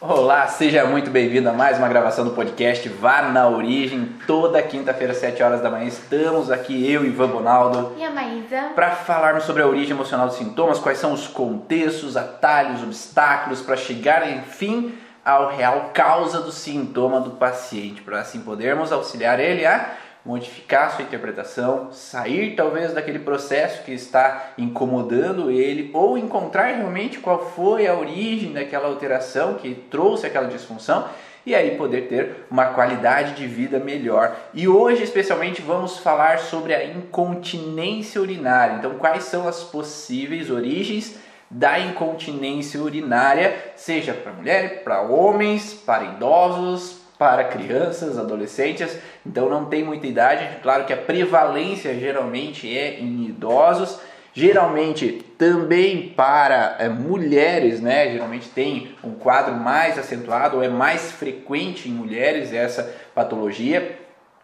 [0.00, 4.14] Olá, seja muito bem-vindo a mais uma gravação do podcast Vá na Origem.
[4.28, 8.10] Toda quinta-feira, às 7 horas da manhã, estamos aqui, eu e Ivan Bonaldo, E a
[8.10, 8.70] Maísa?
[8.76, 13.76] para falarmos sobre a origem emocional dos sintomas, quais são os contextos, atalhos, obstáculos para
[13.76, 19.94] chegar, enfim, ao real causa do sintoma do paciente, para assim podermos auxiliar ele a
[20.28, 27.50] modificar sua interpretação, sair talvez daquele processo que está incomodando ele ou encontrar realmente qual
[27.52, 31.08] foi a origem daquela alteração que trouxe aquela disfunção
[31.46, 34.36] e aí poder ter uma qualidade de vida melhor.
[34.52, 38.74] E hoje, especialmente, vamos falar sobre a incontinência urinária.
[38.74, 41.16] Então, quais são as possíveis origens
[41.50, 48.96] da incontinência urinária, seja para mulheres, para homens, para idosos, para crianças, adolescentes,
[49.26, 50.60] então não tem muita idade.
[50.62, 53.98] Claro que a prevalência geralmente é em idosos,
[54.32, 58.12] geralmente também para é, mulheres, né?
[58.12, 63.98] Geralmente tem um quadro mais acentuado ou é mais frequente em mulheres essa patologia.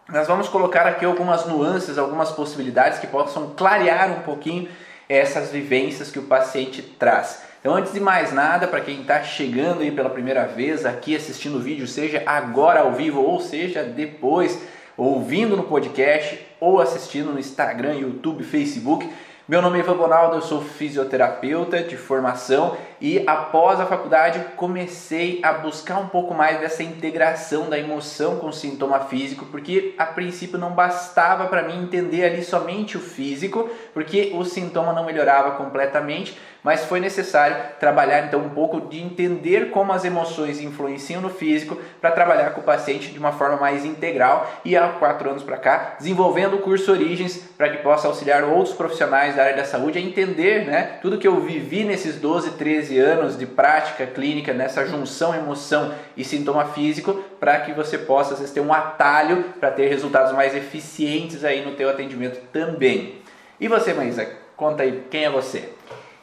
[0.09, 4.69] Nós vamos colocar aqui algumas nuances, algumas possibilidades que possam clarear um pouquinho
[5.09, 7.42] essas vivências que o paciente traz.
[7.64, 11.56] Então, antes de mais nada, para quem está chegando aí pela primeira vez aqui assistindo
[11.56, 14.60] o vídeo, seja agora ao vivo ou seja depois
[14.98, 19.10] ouvindo no podcast ou assistindo no Instagram, YouTube, Facebook,
[19.48, 25.38] meu nome é Ivan Bonaldo, eu sou fisioterapeuta de formação e após a faculdade comecei
[25.42, 30.06] a buscar um pouco mais dessa integração da emoção com o sintoma físico, porque a
[30.06, 35.50] princípio não bastava para mim entender ali somente o físico, porque o sintoma não melhorava
[35.50, 41.28] completamente, mas foi necessário trabalhar então um pouco de entender como as emoções influenciam no
[41.28, 45.42] físico para trabalhar com o paciente de uma forma mais integral e há quatro anos
[45.42, 49.64] para cá desenvolvendo o curso Origens para que possa auxiliar outros profissionais da área da
[49.64, 54.53] saúde a entender né, tudo que eu vivi nesses 12, 13 anos de prática clínica
[54.53, 59.70] nessa junção emoção e sintoma físico para que você possa vezes ter um atalho para
[59.70, 63.22] ter resultados mais eficientes aí no teu atendimento também.
[63.60, 65.72] E você, Maísa, conta aí quem é você?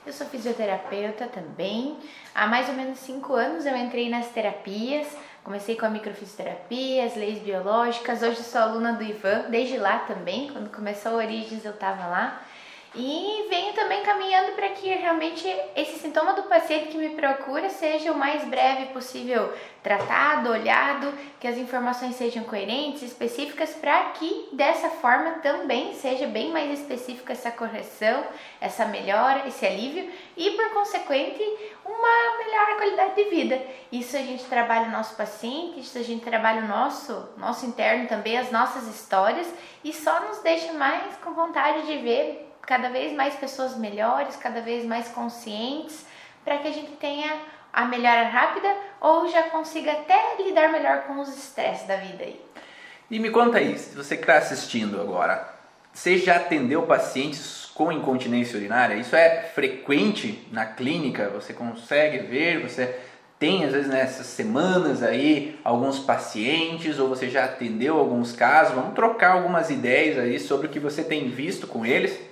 [0.06, 1.98] Eu sou fisioterapeuta também.
[2.34, 5.08] Há mais ou menos cinco anos eu entrei nas terapias.
[5.44, 8.22] Comecei com a microfisioterapia, as leis biológicas.
[8.22, 10.50] Hoje sou aluna do Ivan, desde lá também.
[10.52, 12.42] Quando começou a Origens eu estava lá.
[12.94, 15.48] E venho também caminhando para que realmente
[15.78, 21.48] esse sintoma do paciente que me procura seja o mais breve possível tratado, olhado, que
[21.48, 27.50] as informações sejam coerentes, específicas, para que dessa forma também seja bem mais específica essa
[27.50, 28.26] correção,
[28.60, 31.42] essa melhora, esse alívio e, por consequente,
[31.86, 33.62] uma melhor qualidade de vida.
[33.90, 38.10] Isso a gente trabalha o nosso paciente, isso a gente trabalha o nosso, nosso interno
[38.10, 39.52] também, as nossas histórias
[39.82, 44.62] e só nos deixa mais com vontade de ver cada vez mais pessoas melhores, cada
[44.62, 46.06] vez mais conscientes,
[46.44, 47.40] para que a gente tenha
[47.74, 52.40] a melhora rápida ou já consiga até lidar melhor com os estresses da vida aí.
[53.10, 55.48] E me conta aí, se você que está assistindo agora,
[55.94, 58.96] você já atendeu pacientes com incontinência urinária?
[58.96, 61.30] Isso é frequente na clínica?
[61.30, 62.62] Você consegue ver?
[62.62, 62.98] Você
[63.38, 68.76] tem às vezes nessas semanas aí alguns pacientes ou você já atendeu alguns casos?
[68.76, 72.31] Vamos trocar algumas ideias aí sobre o que você tem visto com eles.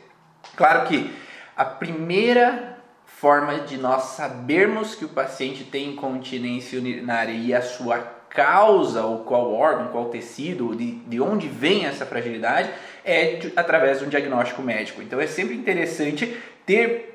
[0.56, 1.14] Claro que
[1.56, 8.20] a primeira forma de nós sabermos que o paciente tem incontinência urinária e a sua
[8.30, 12.70] causa, ou qual órgão, qual tecido, de, de onde vem essa fragilidade,
[13.04, 15.02] é de, através de um diagnóstico médico.
[15.02, 17.14] Então é sempre interessante ter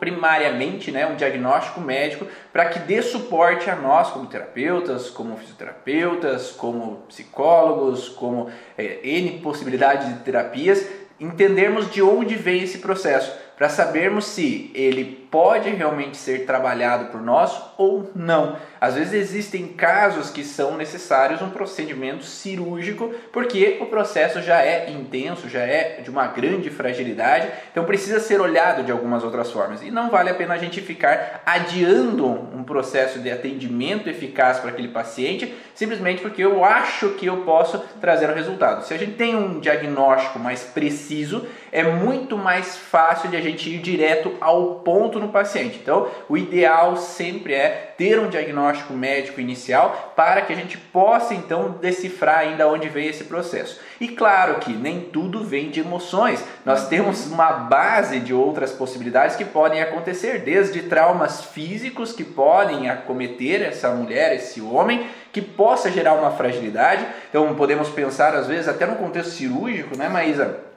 [0.00, 6.50] primariamente né, um diagnóstico médico para que dê suporte a nós como terapeutas, como fisioterapeutas,
[6.50, 10.84] como psicólogos, como é, N possibilidades de terapias,
[11.20, 17.20] entendermos de onde vem esse processo, para sabermos se ele pode realmente ser trabalhado por
[17.20, 18.56] nós ou não.
[18.80, 24.90] Às vezes existem casos que são necessários um procedimento cirúrgico, porque o processo já é
[24.90, 29.82] intenso, já é de uma grande fragilidade, então precisa ser olhado de algumas outras formas.
[29.82, 34.70] E não vale a pena a gente ficar adiando um processo de atendimento eficaz para
[34.70, 38.84] aquele paciente, simplesmente porque eu acho que eu posso trazer o um resultado.
[38.84, 43.68] Se a gente tem um diagnóstico mais preciso, é muito mais fácil de a gente
[43.68, 45.78] ir direto ao ponto no paciente.
[45.82, 51.34] Então, o ideal sempre é ter um diagnóstico médico inicial para que a gente possa
[51.34, 53.80] então decifrar ainda onde veio esse processo.
[54.00, 56.44] E claro que nem tudo vem de emoções.
[56.64, 62.88] Nós temos uma base de outras possibilidades que podem acontecer, desde traumas físicos que podem
[62.88, 67.04] acometer essa mulher, esse homem, que possa gerar uma fragilidade.
[67.28, 70.67] Então podemos pensar às vezes até no contexto cirúrgico, né, Maísa?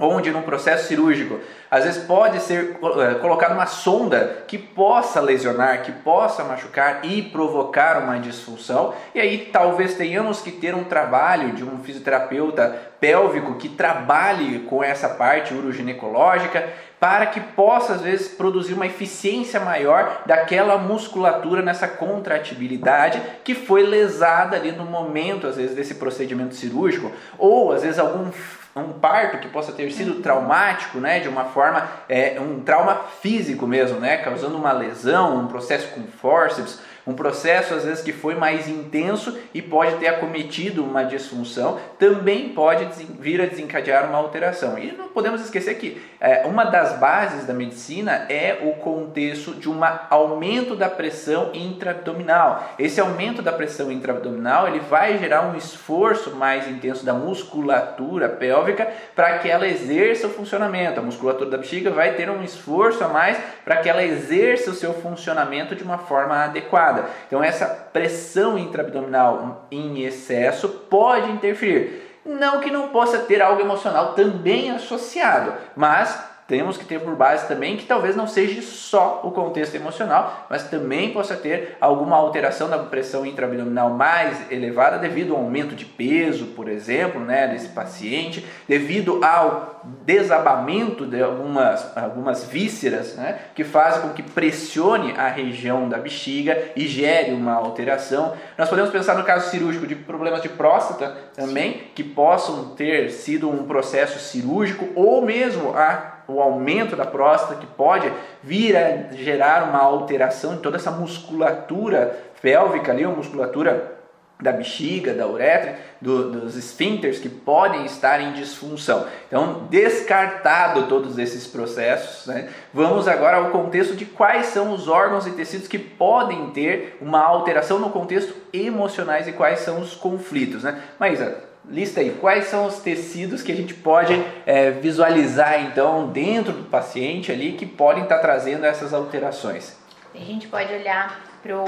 [0.00, 1.40] Onde num processo cirúrgico
[1.70, 7.20] às vezes pode ser uh, colocada uma sonda que possa lesionar, que possa machucar e
[7.20, 8.94] provocar uma disfunção.
[9.14, 14.82] E aí talvez tenhamos que ter um trabalho de um fisioterapeuta pélvico que trabalhe com
[14.82, 16.68] essa parte uroginecológica
[16.98, 23.84] para que possa às vezes produzir uma eficiência maior daquela musculatura nessa contratibilidade que foi
[23.84, 28.32] lesada ali no momento às vezes desse procedimento cirúrgico ou às vezes algum
[28.76, 33.66] um parto que possa ter sido traumático, né, de uma forma, é, um trauma físico
[33.66, 38.34] mesmo, né, causando uma lesão, um processo com fórceps, um processo às vezes que foi
[38.34, 42.86] mais intenso e pode ter acometido uma disfunção, também pode
[43.18, 44.78] vir a desencadear uma alteração.
[44.78, 49.70] E não podemos esquecer que é, uma das bases da medicina é o contexto de
[49.70, 52.74] um aumento da pressão intraabdominal.
[52.78, 58.86] Esse aumento da pressão intraabdominal ele vai gerar um esforço mais intenso da musculatura pélvica
[59.14, 61.00] para que ela exerça o funcionamento.
[61.00, 64.74] A musculatura da bexiga vai ter um esforço a mais para que ela exerça o
[64.74, 66.97] seu funcionamento de uma forma adequada.
[67.26, 72.20] Então, essa pressão intraabdominal em excesso pode interferir.
[72.24, 77.46] Não que não possa ter algo emocional também associado, mas temos que ter por base
[77.46, 82.70] também que talvez não seja só o contexto emocional, mas também possa ter alguma alteração
[82.70, 88.46] da pressão intraabdominal mais elevada devido ao aumento de peso, por exemplo, né, desse paciente,
[88.66, 95.86] devido ao desabamento de algumas, algumas vísceras, né, que fazem com que pressione a região
[95.86, 98.32] da bexiga e gere uma alteração.
[98.56, 103.50] Nós podemos pensar no caso cirúrgico de problemas de próstata também, que possam ter sido
[103.50, 109.70] um processo cirúrgico ou mesmo a o aumento da próstata que pode vir a gerar
[109.70, 113.96] uma alteração em toda essa musculatura pélvica ali, uma musculatura
[114.40, 119.04] da bexiga, da uretra, do, dos esfíncteres que podem estar em disfunção.
[119.26, 125.26] Então, descartado todos esses processos, né, vamos agora ao contexto de quais são os órgãos
[125.26, 130.62] e tecidos que podem ter uma alteração no contexto emocionais e quais são os conflitos.
[130.62, 130.80] Né?
[131.00, 134.14] Maísa, lista aí quais são os tecidos que a gente pode
[134.46, 139.76] é, visualizar então dentro do paciente ali que podem estar trazendo essas alterações.
[140.14, 141.64] A gente pode olhar para o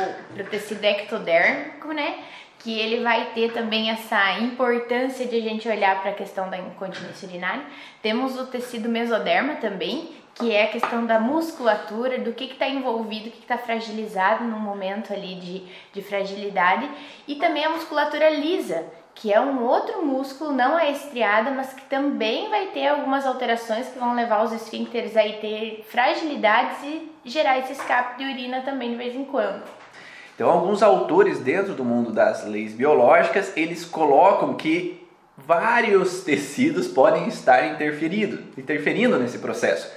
[0.50, 2.18] tecido ectodérmico, né?
[2.58, 6.58] Que ele vai ter também essa importância de a gente olhar para a questão da
[6.58, 7.62] incontinência urinária.
[8.02, 13.28] Temos o tecido mesoderma também, que é a questão da musculatura, do que está envolvido,
[13.28, 15.62] o que está fragilizado no momento ali de,
[15.92, 16.88] de fragilidade,
[17.26, 21.82] e também a musculatura lisa, que é um outro músculo, não é estriada, mas que
[21.82, 27.58] também vai ter algumas alterações que vão levar os esfíncteres a ter fragilidades e gerar
[27.58, 29.62] esse escape de urina também de vez em quando.
[30.34, 37.28] Então, alguns autores dentro do mundo das leis biológicas, eles colocam que vários tecidos podem
[37.28, 39.90] estar interferindo, interferindo nesse processo.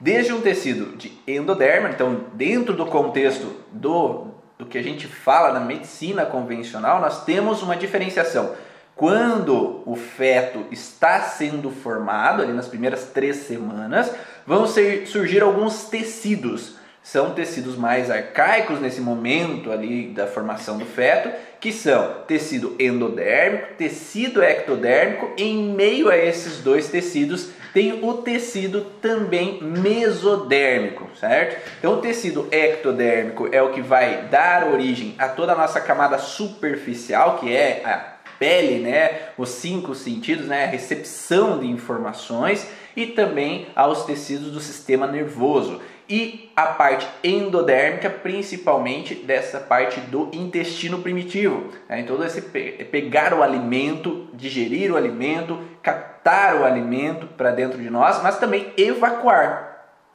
[0.00, 4.27] Desde um tecido de endoderma, então dentro do contexto do,
[4.58, 8.54] do que a gente fala na medicina convencional, nós temos uma diferenciação
[8.98, 14.12] quando o feto está sendo formado, ali nas primeiras três semanas,
[14.44, 16.74] vão ser, surgir alguns tecidos.
[17.00, 23.74] São tecidos mais arcaicos nesse momento ali da formação do feto, que são tecido endodérmico,
[23.78, 31.60] tecido ectodérmico, em meio a esses dois tecidos tem o tecido também mesodérmico, certo?
[31.78, 36.18] Então o tecido ectodérmico é o que vai dar origem a toda a nossa camada
[36.18, 43.06] superficial, que é a pele, né, os cinco sentidos, né, a recepção de informações e
[43.06, 51.00] também aos tecidos do sistema nervoso e a parte endodérmica, principalmente dessa parte do intestino
[51.00, 51.68] primitivo.
[51.88, 52.00] Né?
[52.00, 58.22] Então, esse pegar o alimento, digerir o alimento, captar o alimento para dentro de nós,
[58.22, 59.68] mas também evacuar.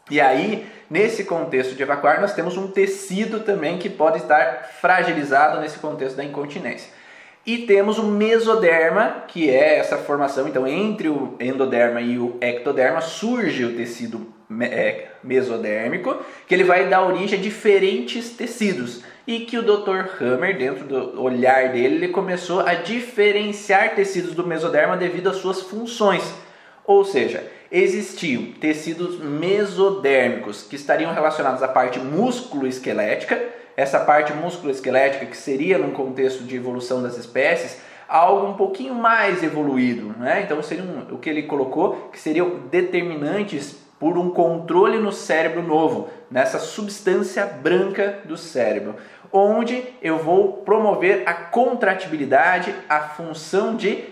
[0.10, 5.62] E aí, nesse contexto de evacuar, nós temos um tecido também que pode estar fragilizado
[5.62, 6.92] nesse contexto da incontinência.
[7.46, 13.02] E temos o mesoderma, que é essa formação, então entre o endoderma e o ectoderma
[13.02, 19.04] surge o tecido mesodérmico, que ele vai dar origem a diferentes tecidos.
[19.26, 20.22] E que o Dr.
[20.22, 25.62] Hammer, dentro do olhar dele, ele começou a diferenciar tecidos do mesoderma devido às suas
[25.62, 26.34] funções.
[26.86, 33.42] Ou seja, existiam tecidos mesodérmicos que estariam relacionados à parte músculo-esquelética,
[33.78, 39.42] essa parte musculoesquelética que seria num contexto de evolução das espécies algo um pouquinho mais
[39.42, 40.44] evoluído, né?
[40.44, 45.62] Então seria um, o que ele colocou que seriam determinantes por um controle no cérebro
[45.62, 48.96] novo, nessa substância branca do cérebro,
[49.32, 54.04] onde eu vou promover a contratibilidade, a função de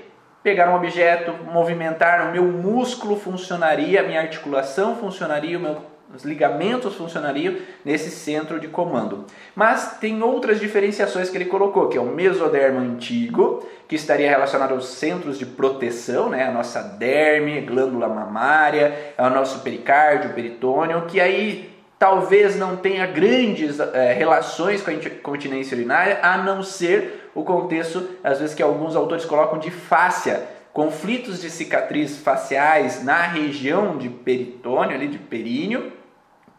[0.42, 6.24] pegar um objeto, movimentar, o meu músculo funcionaria, a minha articulação funcionaria, o meu os
[6.24, 9.26] ligamentos funcionariam nesse centro de comando.
[9.56, 14.74] Mas tem outras diferenciações que ele colocou, que é o mesodermo antigo, que estaria relacionado
[14.74, 16.48] aos centros de proteção, né?
[16.48, 23.06] a nossa derme, glândula mamária, é o nosso pericárdio, peritônio, que aí talvez não tenha
[23.06, 28.64] grandes é, relações com a incontinência urinária, a não ser o contexto, às vezes, que
[28.64, 30.42] alguns autores colocam de fáscia,
[30.74, 35.92] conflitos de cicatriz faciais na região de peritônio, ali de períneo,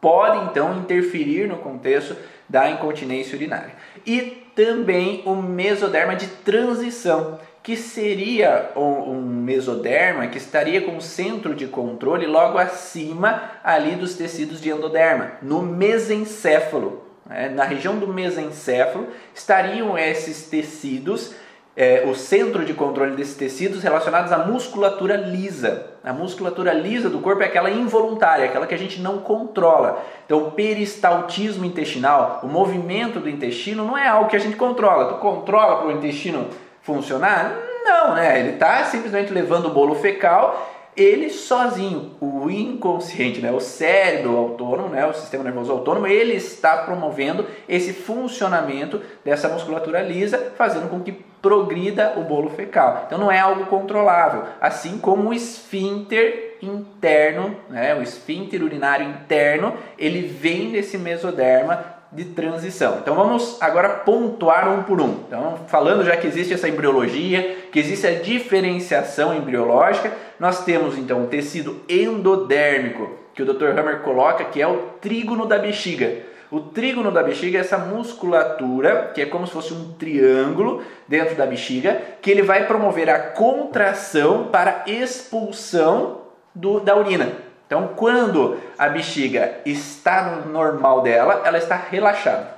[0.02, 2.16] pode então interferir no contexto
[2.48, 3.70] da incontinência urinária.
[4.04, 11.54] E também o mesoderma de transição, que seria um, mesoderma que estaria com o centro
[11.54, 17.04] de controle logo acima ali dos tecidos de endoderma, no mesencéfalo.
[17.24, 17.48] Né?
[17.50, 21.32] Na região do mesencéfalo estariam esses tecidos
[21.76, 25.91] é, o centro de controle desses tecidos relacionados à musculatura lisa.
[26.04, 30.02] A musculatura lisa do corpo é aquela involuntária, aquela que a gente não controla.
[30.26, 35.12] Então, o peristaltismo intestinal, o movimento do intestino, não é algo que a gente controla.
[35.12, 36.48] Tu controla para o intestino
[36.82, 37.56] funcionar?
[37.84, 38.38] Não, né?
[38.40, 44.90] Ele está simplesmente levando o bolo fecal ele sozinho, o inconsciente, né, o cérebro autônomo,
[44.90, 51.00] né, o sistema nervoso autônomo, ele está promovendo esse funcionamento dessa musculatura lisa, fazendo com
[51.00, 53.04] que progrida o bolo fecal.
[53.06, 59.74] Então não é algo controlável, assim como o esfíncter interno, né, o esfíncter urinário interno,
[59.98, 62.98] ele vem desse mesoderma de transição.
[63.00, 65.20] Então vamos agora pontuar um por um.
[65.26, 71.24] Então, falando já que existe essa embriologia, que existe a diferenciação embriológica, nós temos então
[71.24, 73.78] o tecido endodérmico, que o Dr.
[73.78, 76.30] Hammer coloca, que é o trígono da bexiga.
[76.50, 81.34] O trígono da bexiga é essa musculatura, que é como se fosse um triângulo dentro
[81.34, 86.20] da bexiga, que ele vai promover a contração para expulsão
[86.54, 87.51] do, da urina.
[87.72, 92.48] Então, quando a bexiga está no normal dela, ela está relaxada.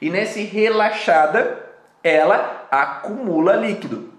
[0.00, 1.66] E nesse relaxada,
[2.02, 4.10] ela acumula líquido.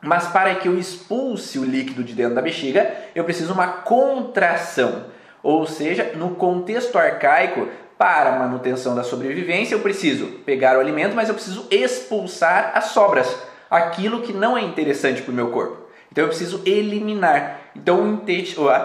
[0.00, 5.08] Mas para que eu expulse o líquido de dentro da bexiga, eu preciso uma contração.
[5.42, 7.68] Ou seja, no contexto arcaico,
[7.98, 12.86] para a manutenção da sobrevivência, eu preciso pegar o alimento, mas eu preciso expulsar as
[12.86, 13.30] sobras,
[13.70, 15.84] aquilo que não é interessante para o meu corpo.
[16.10, 17.65] Então eu preciso eliminar.
[17.76, 18.22] Então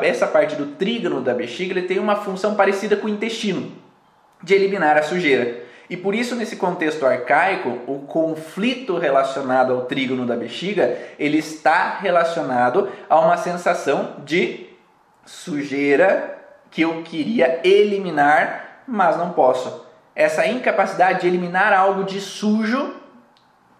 [0.02, 3.72] essa parte do trígono da bexiga ele tem uma função parecida com o intestino,
[4.44, 5.64] de eliminar a sujeira.
[5.90, 11.98] E por isso nesse contexto arcaico, o conflito relacionado ao trígono da bexiga, ele está
[12.00, 14.68] relacionado a uma sensação de
[15.26, 16.38] sujeira
[16.70, 19.86] que eu queria eliminar, mas não posso.
[20.16, 23.01] Essa incapacidade de eliminar algo de sujo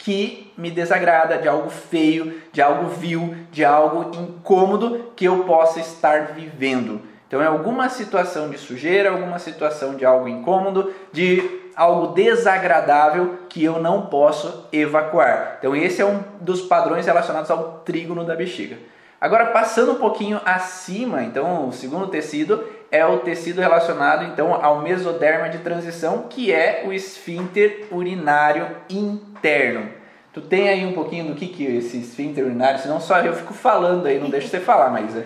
[0.02, 5.80] que me desagrada, de algo feio, de algo vil, de algo incômodo que eu possa
[5.80, 7.02] estar vivendo.
[7.28, 13.64] Então é alguma situação de sujeira, alguma situação de algo incômodo, de algo desagradável que
[13.64, 15.58] eu não posso evacuar.
[15.60, 18.78] Então esse é um dos padrões relacionados ao trígono da bexiga.
[19.20, 24.82] Agora passando um pouquinho acima, então o segundo tecido é o tecido relacionado então ao
[24.82, 29.90] mesoderma de transição, que é o esfíncter urinário interno.
[30.34, 33.34] Tu tem aí um pouquinho do que que é esse esfíncter urinário, senão só eu
[33.34, 35.26] fico falando aí, não deixa você falar, mas é.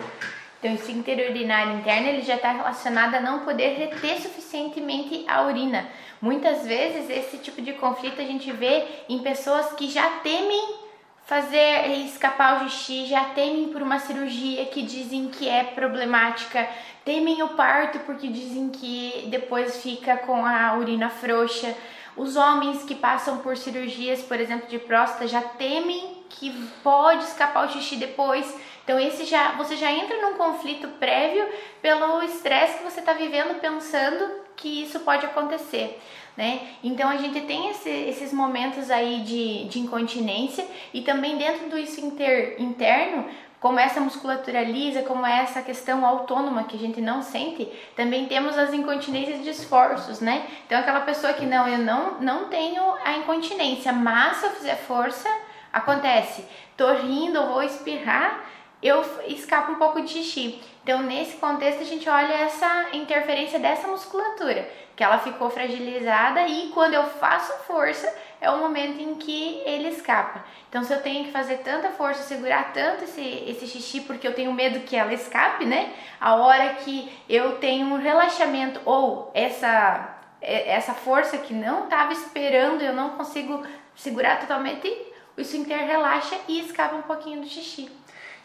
[0.59, 5.43] Então, o esfíncter urinário interno ele já está relacionado a não poder reter suficientemente a
[5.43, 5.85] urina.
[6.19, 10.84] Muitas vezes esse tipo de conflito a gente vê em pessoas que já temem
[11.25, 16.67] fazer escapar o xixi, já temem por uma cirurgia que dizem que é problemática,
[17.03, 21.75] temem o parto porque dizem que depois fica com a urina frouxa.
[22.15, 26.51] Os homens que passam por cirurgias, por exemplo, de próstata, já temem que
[26.83, 28.55] pode escapar o xixi depois.
[28.83, 31.47] Então esse já você já entra num conflito prévio
[31.81, 35.99] pelo estresse que você está vivendo pensando que isso pode acontecer
[36.37, 36.67] né?
[36.83, 41.77] Então a gente tem esse, esses momentos aí de, de incontinência e também dentro do
[41.77, 43.25] esfíncter interno,
[43.59, 48.57] como essa musculatura lisa, como essa questão autônoma que a gente não sente, também temos
[48.57, 50.45] as incontinências de esforços, né?
[50.67, 54.75] Então aquela pessoa que não, eu não, não tenho a incontinência, mas se eu fizer
[54.75, 55.27] força,
[55.73, 56.45] acontece.
[56.77, 58.44] Tô rindo, eu vou espirrar,
[58.85, 60.61] eu escapo um pouco de xixi.
[60.83, 66.69] Então, nesse contexto, a gente olha essa interferência dessa musculatura, que ela ficou fragilizada e
[66.69, 70.45] quando eu faço força, é o momento em que ele escapa.
[70.69, 74.35] Então, se eu tenho que fazer tanta força, segurar tanto esse, esse xixi, porque eu
[74.35, 75.91] tenho medo que ela escape, né?
[76.21, 82.83] A hora que eu tenho um relaxamento ou essa, essa força que não estava esperando,
[82.83, 83.65] eu não consigo
[83.95, 84.87] segurar totalmente,
[85.35, 87.89] o esfíncter relaxa e escapa um pouquinho do xixi.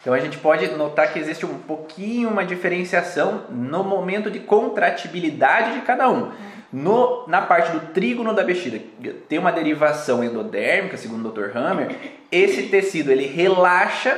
[0.01, 5.75] Então a gente pode notar que existe um pouquinho uma diferenciação no momento de contratibilidade
[5.75, 6.31] de cada um.
[6.73, 8.79] No, na parte do trígono da bexiga,
[9.27, 11.55] tem uma derivação endodérmica, segundo o Dr.
[11.55, 11.95] Hammer,
[12.31, 14.17] esse tecido ele relaxa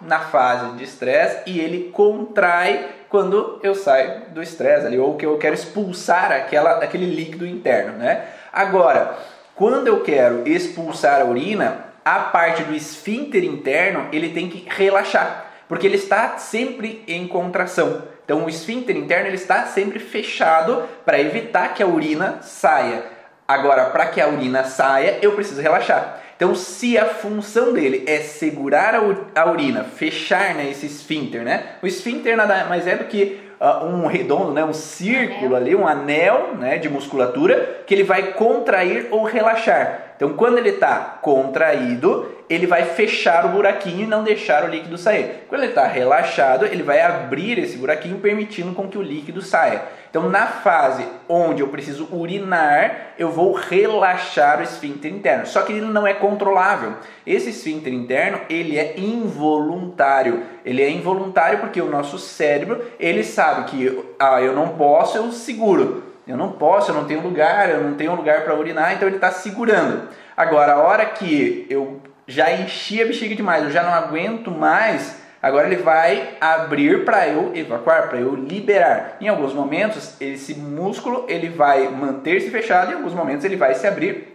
[0.00, 5.24] na fase de estresse e ele contrai quando eu saio do estresse ali, ou que
[5.24, 8.26] eu quero expulsar aquela, aquele líquido interno, né?
[8.52, 9.16] Agora,
[9.54, 15.46] quando eu quero expulsar a urina, a parte do esfíncter interno ele tem que relaxar,
[15.68, 18.02] porque ele está sempre em contração.
[18.24, 23.04] Então o esfíncter interno ele está sempre fechado para evitar que a urina saia.
[23.46, 26.22] Agora, para que a urina saia, eu preciso relaxar.
[26.36, 28.94] Então, se a função dele é segurar
[29.34, 31.76] a urina, fechar né, esse esfíncter, né?
[31.80, 35.86] O esfíncter nada mais é do que uh, um redondo, né, um círculo ali, um
[35.86, 40.03] anel né, de musculatura que ele vai contrair ou relaxar.
[40.16, 44.96] Então, quando ele está contraído, ele vai fechar o buraquinho e não deixar o líquido
[44.98, 45.44] sair.
[45.48, 49.82] Quando ele está relaxado, ele vai abrir esse buraquinho, permitindo com que o líquido saia.
[50.10, 55.46] Então, na fase onde eu preciso urinar, eu vou relaxar o esfíncter interno.
[55.46, 56.92] Só que ele não é controlável.
[57.26, 60.42] Esse esfíncter interno, ele é involuntário.
[60.64, 65.32] Ele é involuntário porque o nosso cérebro, ele sabe que ah, eu não posso, eu
[65.32, 66.13] seguro.
[66.26, 69.16] Eu não posso, eu não tenho lugar, eu não tenho lugar para urinar, então ele
[69.16, 70.08] está segurando.
[70.36, 75.20] Agora, a hora que eu já enchi a bexiga demais, eu já não aguento mais,
[75.42, 79.16] agora ele vai abrir para eu evacuar, para eu liberar.
[79.20, 83.86] Em alguns momentos, esse músculo ele vai manter-se fechado, em alguns momentos ele vai se
[83.86, 84.34] abrir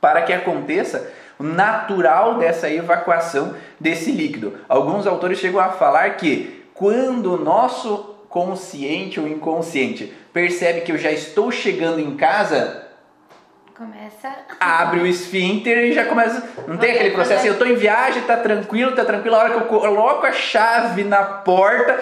[0.00, 4.58] para que aconteça o natural dessa evacuação desse líquido.
[4.68, 10.12] Alguns autores chegam a falar que quando o nosso consciente ou inconsciente.
[10.32, 12.88] Percebe que eu já estou chegando em casa,
[13.78, 14.28] começa.
[14.58, 16.42] Abre o esfíncter e já começa.
[16.66, 19.36] Não tem aquele processo assim, eu estou em viagem tá tranquilo tá tranquilo.
[19.36, 21.96] A hora que eu coloco a chave na porta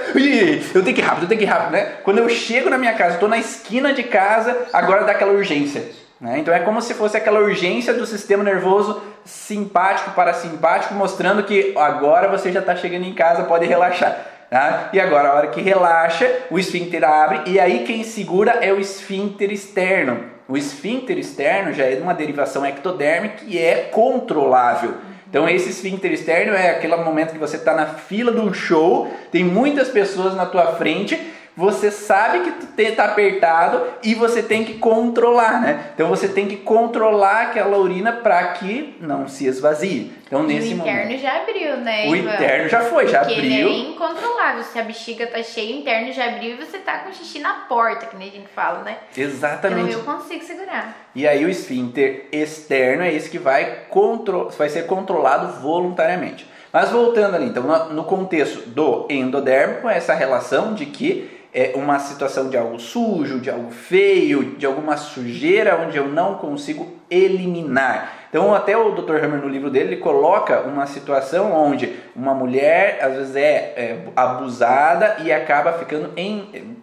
[0.75, 1.97] eu tenho que ir rápido eu tenho que ir rápido né?
[2.03, 5.85] Quando eu chego na minha casa estou na esquina de casa agora dá aquela urgência
[6.19, 6.39] né?
[6.39, 12.27] então é como se fosse aquela urgência do sistema nervoso simpático parasimpático mostrando que agora
[12.29, 14.91] você já está chegando em casa pode relaxar Tá?
[14.93, 18.79] E agora, a hora que relaxa, o esfíncter abre e aí quem segura é o
[18.79, 20.25] esfíncter externo.
[20.49, 24.95] O esfíncter externo já é uma derivação ectodérmica e é controlável.
[25.29, 29.11] Então, esse esfíncter externo é aquele momento que você está na fila de um show,
[29.33, 31.21] tem muitas pessoas na tua frente
[31.57, 35.91] você sabe que tu está apertado e você tem que controlar, né?
[35.95, 40.13] Então você tem que controlar aquela urina para que não se esvazie.
[40.27, 42.09] Então nesse o interno momento, já abriu, né?
[42.09, 42.35] O Ivan?
[42.35, 43.69] interno já foi, já Porque abriu.
[43.69, 44.63] Ele é incontrolável.
[44.65, 47.55] Se a bexiga tá cheia, o interno já abriu e você tá com xixi na
[47.69, 48.99] porta, que nem a gente fala, né?
[49.17, 49.91] Exatamente.
[49.91, 50.95] Então eu consigo segurar.
[51.15, 56.47] E aí o esfíncter externo é esse que vai, contro vai ser controlado voluntariamente.
[56.71, 62.51] Mas voltando ali, então no contexto do endodérmico, essa relação de que é uma situação
[62.51, 68.27] de algo sujo, de algo feio, de alguma sujeira onde eu não consigo eliminar.
[68.29, 69.25] Então, até o Dr.
[69.25, 73.99] Hammer no livro dele ele coloca uma situação onde uma mulher às vezes é, é
[74.15, 76.77] abusada e acaba ficando em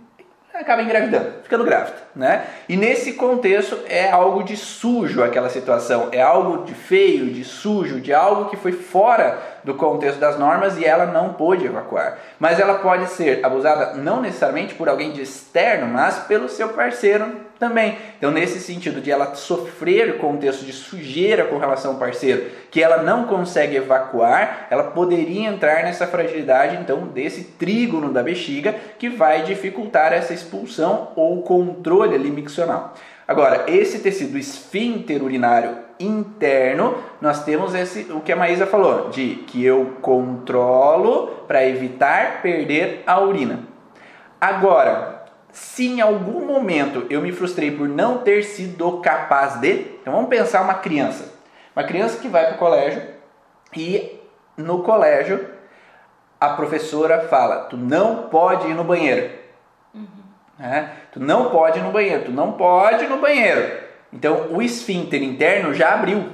[0.54, 2.46] acaba engravidando, ficando grávida, né?
[2.70, 8.00] E nesse contexto é algo de sujo aquela situação, é algo de feio, de sujo,
[8.00, 12.20] de algo que foi fora do contexto das normas e ela não pôde evacuar.
[12.38, 17.26] Mas ela pode ser abusada não necessariamente por alguém de externo, mas pelo seu parceiro
[17.64, 17.98] também.
[18.18, 23.02] Então, nesse sentido de ela sofrer contexto de sujeira com relação ao parceiro, que ela
[23.02, 29.44] não consegue evacuar, ela poderia entrar nessa fragilidade então desse trígono da bexiga que vai
[29.44, 32.94] dificultar essa expulsão ou controle ali miccional.
[33.26, 39.36] Agora, esse tecido esfíncter urinário interno, nós temos esse o que a Maísa falou, de
[39.48, 43.60] que eu controlo para evitar perder a urina.
[44.42, 45.23] Agora,
[45.54, 50.28] se em algum momento eu me frustrei por não ter sido capaz de, então vamos
[50.28, 51.32] pensar uma criança,
[51.76, 53.04] uma criança que vai para o colégio
[53.78, 54.20] e
[54.58, 55.48] no colégio
[56.40, 59.32] a professora fala, tu não pode ir no banheiro.
[59.94, 60.08] Uhum.
[60.60, 63.84] É, tu não pode ir no banheiro, tu não pode ir no banheiro.
[64.12, 66.30] Então o esfíncter interno já abriu.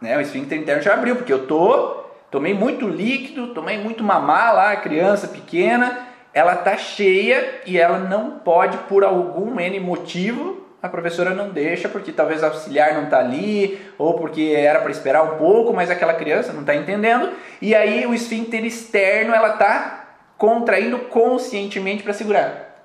[0.00, 0.16] Né?
[0.16, 4.76] O esfíncter interno já abriu, porque eu tô, tomei muito líquido, tomei muito mamar lá,
[4.76, 11.30] criança pequena, ela tá cheia e ela não pode, por algum N motivo, a professora
[11.30, 15.36] não deixa, porque talvez o auxiliar não está ali, ou porque era para esperar um
[15.36, 20.04] pouco, mas aquela criança não está entendendo, e aí o esfíncter externo ela está
[20.38, 22.84] contraindo conscientemente para segurar.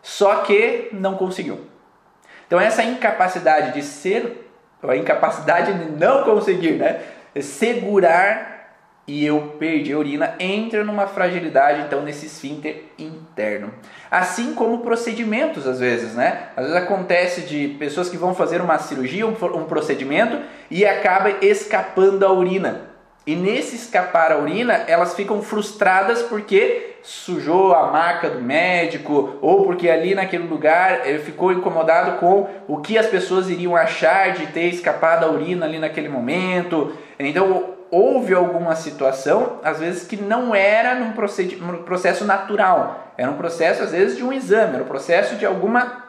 [0.00, 1.60] Só que não conseguiu.
[2.46, 4.48] Então essa incapacidade de ser,
[4.82, 7.00] a incapacidade de não conseguir, né?
[7.40, 8.51] segurar
[9.06, 13.72] e eu perdi a urina, entra numa fragilidade então nesse esfíncter interno.
[14.10, 16.48] Assim como procedimentos às vezes, né?
[16.56, 20.38] Às vezes acontece de pessoas que vão fazer uma cirurgia, um, um procedimento
[20.70, 22.92] e acaba escapando a urina.
[23.26, 29.64] E nesse escapar a urina, elas ficam frustradas porque sujou a marca do médico ou
[29.64, 34.46] porque ali naquele lugar ele ficou incomodado com o que as pessoas iriam achar de
[34.48, 36.92] ter escapado a urina ali naquele momento.
[37.18, 43.82] Então houve alguma situação, às vezes que não era num processo natural, era um processo
[43.82, 46.00] às vezes de um exame, era um processo de alguma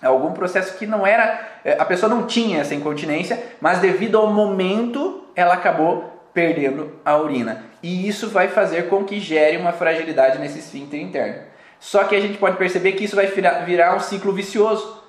[0.00, 4.32] algum processo que não era, eh, a pessoa não tinha essa incontinência, mas devido ao
[4.32, 7.64] momento ela acabou perdendo a urina.
[7.82, 11.42] E isso vai fazer com que gere uma fragilidade nesse esfíncter interno.
[11.80, 15.02] Só que a gente pode perceber que isso vai virar um ciclo vicioso.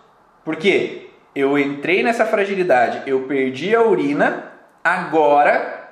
[0.43, 4.51] Porque eu entrei nessa fragilidade, eu perdi a urina,
[4.83, 5.84] agora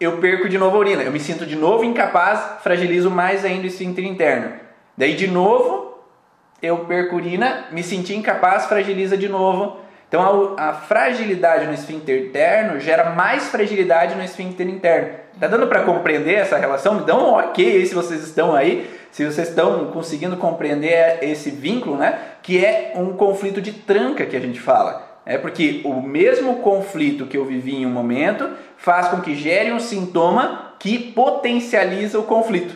[0.00, 1.02] eu perco de novo a urina.
[1.02, 4.52] Eu me sinto de novo incapaz, fragilizo mais ainda o esfíncter interno.
[4.96, 5.98] Daí de novo
[6.62, 9.78] eu perco urina, me senti incapaz, fragiliza de novo
[10.10, 15.10] então a, a, fragilidade no esfíncter interno gera mais fragilidade no esfíncter interno.
[15.38, 16.96] Tá dando para compreender essa relação?
[16.96, 21.50] Me dão um ok aí se vocês estão aí, se vocês estão conseguindo compreender esse
[21.50, 22.18] vínculo, né?
[22.42, 25.09] Que é um conflito de tranca que a gente fala.
[25.30, 29.70] É porque o mesmo conflito que eu vivi em um momento faz com que gere
[29.70, 32.74] um sintoma que potencializa o conflito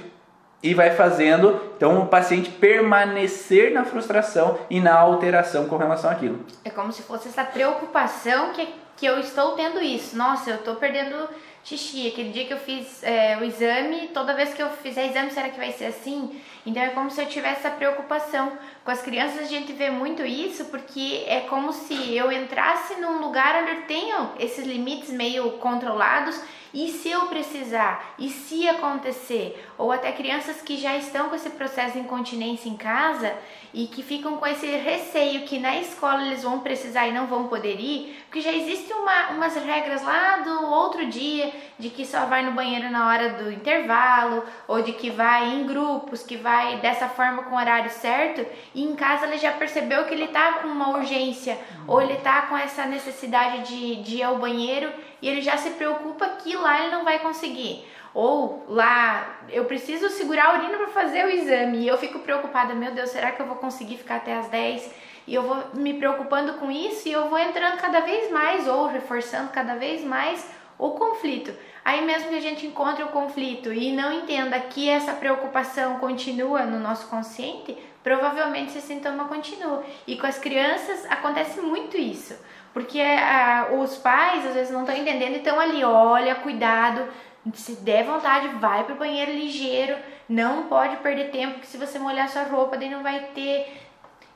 [0.62, 6.46] e vai fazendo então o paciente permanecer na frustração e na alteração com relação àquilo.
[6.64, 10.16] É como se fosse essa preocupação que, que eu estou tendo isso.
[10.16, 11.28] Nossa, eu estou perdendo
[11.64, 12.06] xixi.
[12.06, 15.48] Aquele dia que eu fiz é, o exame, toda vez que eu fizer exame, será
[15.48, 16.40] que vai ser assim?
[16.66, 18.52] Então é como se eu tivesse essa preocupação.
[18.84, 23.20] Com as crianças a gente vê muito isso porque é como se eu entrasse num
[23.20, 26.40] lugar onde eu tenho esses limites meio controlados
[26.74, 28.14] e se eu precisar?
[28.18, 29.64] E se acontecer?
[29.78, 33.32] Ou até crianças que já estão com esse processo de incontinência em casa
[33.72, 37.46] e que ficam com esse receio que na escola eles vão precisar e não vão
[37.46, 42.26] poder ir, porque já existem uma, umas regras lá do outro dia de que só
[42.26, 46.53] vai no banheiro na hora do intervalo, ou de que vai em grupos, que vai
[46.80, 50.54] dessa forma com o horário certo, e em casa ele já percebeu que ele tá
[50.54, 54.90] com uma urgência, ou ele tá com essa necessidade de, de ir ao banheiro
[55.20, 57.86] e ele já se preocupa que lá ele não vai conseguir.
[58.12, 62.72] Ou lá, eu preciso segurar a urina para fazer o exame e eu fico preocupada,
[62.72, 64.94] meu Deus, será que eu vou conseguir ficar até as 10?
[65.26, 68.86] E eu vou me preocupando com isso e eu vou entrando cada vez mais ou
[68.86, 71.52] reforçando cada vez mais o conflito.
[71.84, 76.64] Aí mesmo que a gente encontre o conflito e não entenda que essa preocupação continua
[76.64, 79.84] no nosso consciente, provavelmente esse sintoma continua.
[80.06, 82.34] E com as crianças acontece muito isso.
[82.72, 87.06] Porque ah, os pais às vezes não estão entendendo, então ali, olha, cuidado,
[87.52, 89.96] se der vontade, vai pro banheiro ligeiro,
[90.28, 93.82] não pode perder tempo, porque se você molhar sua roupa, daí não vai ter.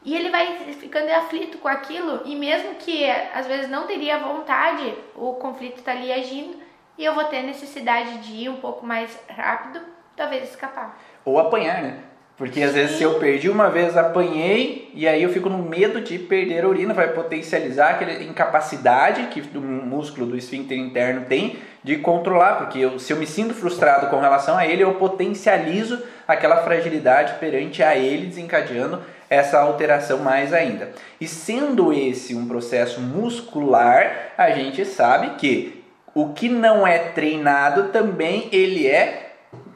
[0.04, 4.94] E ele vai ficando aflito com aquilo, e mesmo que às vezes não teria vontade,
[5.16, 6.67] o conflito está ali agindo,
[6.98, 9.80] e eu vou ter necessidade de ir um pouco mais rápido,
[10.16, 10.98] talvez escapar.
[11.24, 11.98] Ou apanhar, né?
[12.36, 16.00] Porque às vezes se eu perdi uma vez, apanhei e aí eu fico no medo
[16.00, 21.58] de perder a urina, vai potencializar aquela incapacidade que o músculo do esfíncter interno tem
[21.82, 26.00] de controlar, porque eu, se eu me sinto frustrado com relação a ele, eu potencializo
[26.28, 30.92] aquela fragilidade perante a ele, desencadeando essa alteração mais ainda.
[31.20, 35.77] E sendo esse um processo muscular, a gente sabe que
[36.14, 39.28] o que não é treinado também ele é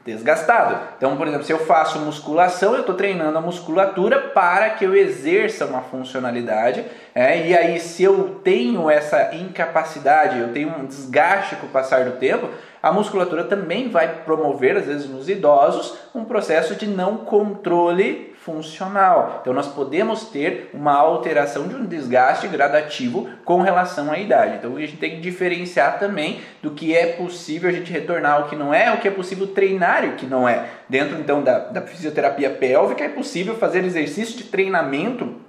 [0.05, 0.77] desgastado.
[0.97, 4.95] Então, por exemplo, se eu faço musculação, eu estou treinando a musculatura para que eu
[4.95, 6.85] exerça uma funcionalidade.
[7.15, 12.05] É, e aí, se eu tenho essa incapacidade, eu tenho um desgaste com o passar
[12.05, 12.49] do tempo,
[12.81, 19.39] a musculatura também vai promover, às vezes nos idosos, um processo de não controle funcional.
[19.41, 24.57] Então nós podemos ter uma alteração de um desgaste gradativo com relação à idade.
[24.57, 28.49] Então a gente tem que diferenciar também do que é possível a gente retornar ao
[28.49, 30.65] que não é, o que é possível treinar e o que não é.
[30.89, 35.42] Dentro então da, da fisioterapia pélvica é possível fazer exercício de treinamento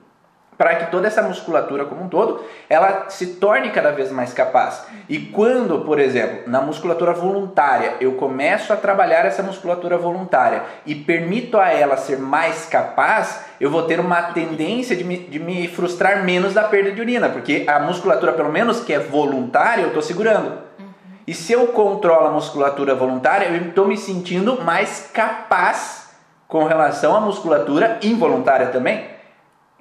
[0.57, 4.87] para que toda essa musculatura como um todo ela se torne cada vez mais capaz.
[5.09, 10.95] E quando, por exemplo, na musculatura voluntária, eu começo a trabalhar essa musculatura voluntária e
[10.95, 15.69] permito a ela ser mais capaz, eu vou ter uma tendência de me, de me
[15.69, 19.89] frustrar menos da perda de urina, porque a musculatura, pelo menos que é voluntária, eu
[19.89, 20.49] estou segurando.
[20.79, 20.87] Uhum.
[21.27, 26.05] E se eu controlo a musculatura voluntária, eu estou me sentindo mais capaz
[26.47, 29.14] com relação à musculatura involuntária também.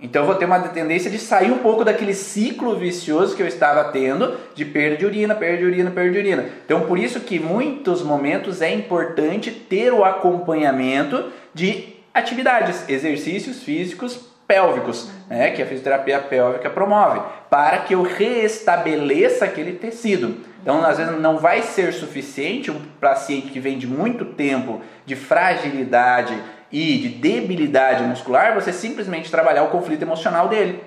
[0.01, 3.47] Então eu vou ter uma tendência de sair um pouco daquele ciclo vicioso que eu
[3.47, 6.45] estava tendo de perda de urina, perda de urina, perda de urina.
[6.65, 14.33] Então por isso que muitos momentos é importante ter o acompanhamento de atividades, exercícios físicos
[14.47, 20.37] pélvicos, né, que a fisioterapia pélvica promove, para que eu restabeleça aquele tecido.
[20.61, 25.15] Então, às vezes, não vai ser suficiente um paciente que vem de muito tempo de
[25.15, 26.37] fragilidade
[26.73, 30.83] e de debilidade muscular, você simplesmente trabalhar o conflito emocional dele.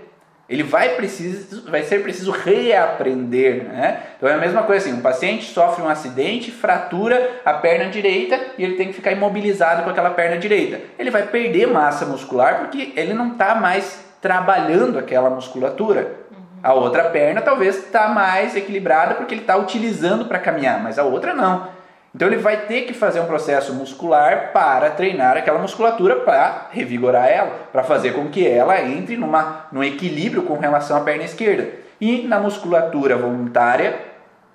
[0.48, 3.64] Ele vai, preciso, vai ser preciso reaprender.
[3.64, 4.00] Né?
[4.16, 8.38] Então é a mesma coisa assim: um paciente sofre um acidente, fratura a perna direita
[8.58, 10.80] e ele tem que ficar imobilizado com aquela perna direita.
[10.98, 16.26] Ele vai perder massa muscular porque ele não está mais trabalhando aquela musculatura.
[16.62, 21.04] A outra perna talvez está mais equilibrada porque ele está utilizando para caminhar, mas a
[21.04, 21.75] outra não.
[22.16, 27.28] Então ele vai ter que fazer um processo muscular para treinar aquela musculatura para revigorar
[27.28, 31.68] ela, para fazer com que ela entre numa, num equilíbrio com relação à perna esquerda.
[32.00, 34.00] E na musculatura voluntária,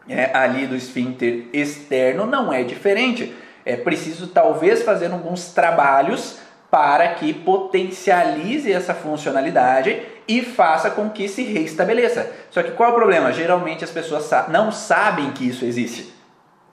[0.10, 3.32] é, ali do esfíncter externo, não é diferente.
[3.64, 6.40] É preciso talvez fazer alguns trabalhos
[6.72, 12.28] para que potencialize essa funcionalidade e faça com que se reestabeleça.
[12.50, 13.32] Só que qual é o problema?
[13.32, 16.21] Geralmente as pessoas não sabem que isso existe.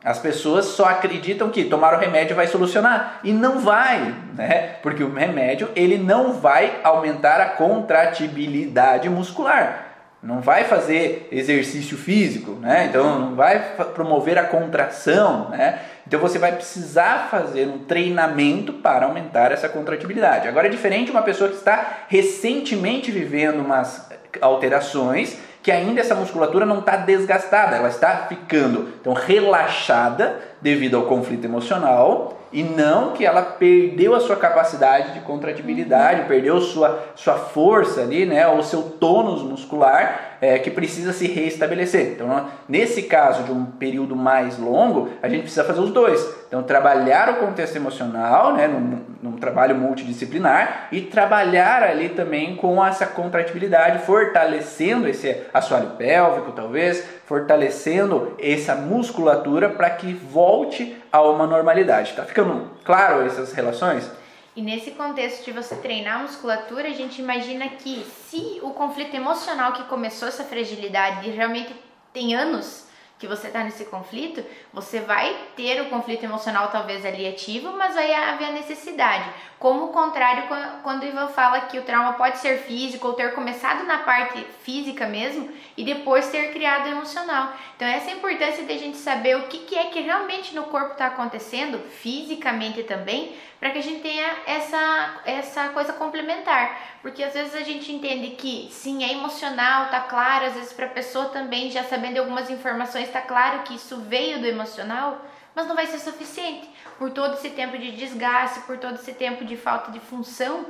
[0.05, 4.77] As pessoas só acreditam que tomar o remédio vai solucionar e não vai, né?
[4.81, 9.87] Porque o remédio ele não vai aumentar a contratibilidade muscular,
[10.23, 12.87] não vai fazer exercício físico, né?
[12.89, 13.59] Então não vai
[13.93, 15.81] promover a contração, né?
[16.07, 20.47] Então você vai precisar fazer um treinamento para aumentar essa contratibilidade.
[20.47, 24.09] Agora é diferente uma pessoa que está recentemente vivendo umas
[24.41, 31.05] alterações que ainda essa musculatura não está desgastada, ela está ficando então relaxada devido ao
[31.05, 37.35] conflito emocional e não que ela perdeu a sua capacidade de contratibilidade, perdeu sua, sua
[37.35, 42.13] força ali, né, ou seu tônus muscular é, que precisa se reestabelecer.
[42.13, 46.38] Então, nesse caso de um período mais longo, a gente precisa fazer os dois.
[46.49, 52.85] Então, trabalhar o contexto emocional, né, num, num trabalho multidisciplinar, e trabalhar ali também com
[52.85, 61.47] essa contratibilidade, fortalecendo esse assoalho pélvico, talvez, fortalecendo essa musculatura para que volte a uma
[61.47, 62.15] normalidade.
[62.15, 64.11] Tá ficando claro essas relações?
[64.57, 69.15] E nesse contexto de você treinar a musculatura, a gente imagina que se o conflito
[69.15, 71.77] emocional que começou essa fragilidade realmente
[72.13, 72.88] tem anos
[73.19, 77.95] que você está nesse conflito, você vai ter o conflito emocional talvez ali ativo, mas
[77.95, 79.29] vai haver a necessidade.
[79.59, 80.45] Como o contrário,
[80.85, 84.39] quando o Ivan fala que o trauma pode ser físico ou ter começado na parte
[84.63, 87.53] física mesmo e depois ter criado emocional.
[87.75, 90.55] Então, essa é a importância de a gente saber o que, que é que realmente
[90.55, 96.99] no corpo está acontecendo, fisicamente também, para que a gente tenha essa, essa coisa complementar.
[97.03, 100.87] Porque às vezes a gente entende que sim, é emocional, tá claro, às vezes para
[100.87, 105.67] a pessoa também, já sabendo algumas informações, tá claro que isso veio do emocional, mas
[105.67, 106.69] não vai ser suficiente.
[106.99, 110.67] Por todo esse tempo de desgaste, por todo esse tempo de falta de função,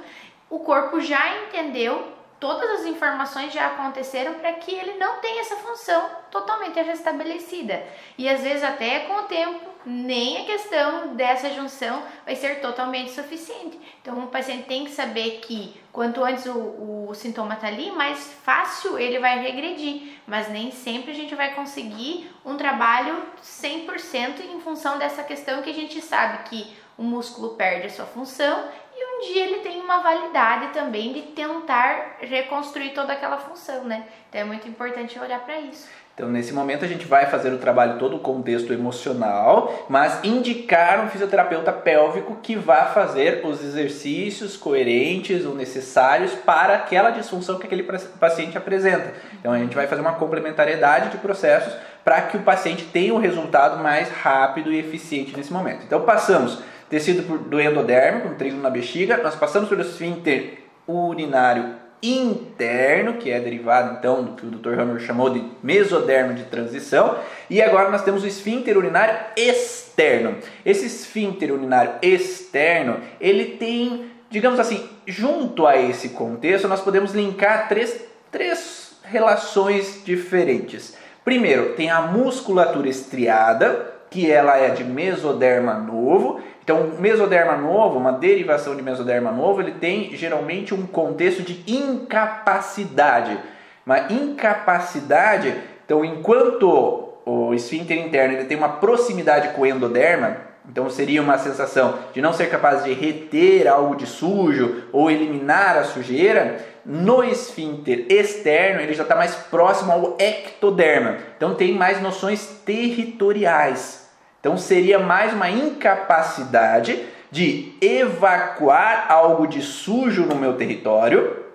[0.51, 5.57] o corpo já entendeu, todas as informações já aconteceram para que ele não tenha essa
[5.57, 7.83] função totalmente restabelecida.
[8.17, 13.11] E às vezes até com o tempo, nem a questão dessa junção vai ser totalmente
[13.11, 13.79] suficiente.
[14.01, 18.33] Então o paciente tem que saber que quanto antes o, o sintoma está ali, mais
[18.45, 20.19] fácil ele vai regredir.
[20.27, 25.71] Mas nem sempre a gente vai conseguir um trabalho 100% em função dessa questão que
[25.71, 28.69] a gente sabe que o músculo perde a sua função
[28.99, 34.05] e um dia ele tem uma validade também de tentar reconstruir toda aquela função, né?
[34.29, 35.89] Então é muito importante olhar para isso.
[36.19, 41.05] Então, nesse momento, a gente vai fazer o trabalho todo o contexto emocional, mas indicar
[41.05, 47.67] um fisioterapeuta pélvico que vá fazer os exercícios coerentes ou necessários para aquela disfunção que
[47.67, 47.85] aquele
[48.19, 49.15] paciente apresenta.
[49.39, 51.73] Então, a gente vai fazer uma complementariedade de processos
[52.05, 55.85] para que o paciente tenha um resultado mais rápido e eficiente nesse momento.
[55.85, 63.15] Então, passamos tecido do endoderme, com trigo na bexiga, nós passamos pelo esfíncter urinário interno,
[63.15, 64.81] que é derivado então do que o Dr.
[64.81, 67.19] Hammer chamou de mesodermo de transição,
[67.51, 70.37] e agora nós temos o esfíncter urinário externo.
[70.65, 77.69] Esse esfíncter urinário externo, ele tem, digamos assim, junto a esse contexto, nós podemos linkar
[77.69, 80.97] três, três relações diferentes.
[81.25, 88.13] Primeiro, tem a musculatura estriada, que ela é de mesoderma novo, então, mesoderma novo, uma
[88.13, 93.39] derivação de mesoderma novo, ele tem geralmente um contexto de incapacidade.
[93.87, 100.91] Uma incapacidade, então, enquanto o esfíncter interno ele tem uma proximidade com o endoderma, Então
[100.91, 105.85] seria uma sensação de não ser capaz de reter algo de sujo ou eliminar a
[105.85, 106.59] sujeira.
[106.85, 111.17] No esfíncter externo, ele já está mais próximo ao ectoderma.
[111.37, 114.09] Então tem mais noções territoriais.
[114.41, 121.49] Então seria mais uma incapacidade de evacuar algo de sujo no meu território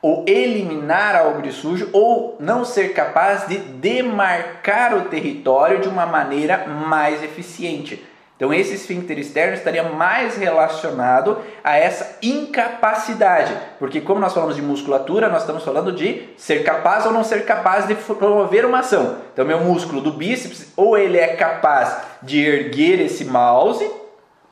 [0.00, 6.06] ou eliminar algo de sujo, ou não ser capaz de demarcar o território de uma
[6.06, 8.04] maneira mais eficiente.
[8.36, 14.60] Então, esse esfíncter externo estaria mais relacionado a essa incapacidade, porque, como nós falamos de
[14.60, 19.16] musculatura, nós estamos falando de ser capaz ou não ser capaz de promover uma ação.
[19.32, 23.90] Então, meu músculo do bíceps, ou ele é capaz de erguer esse mouse,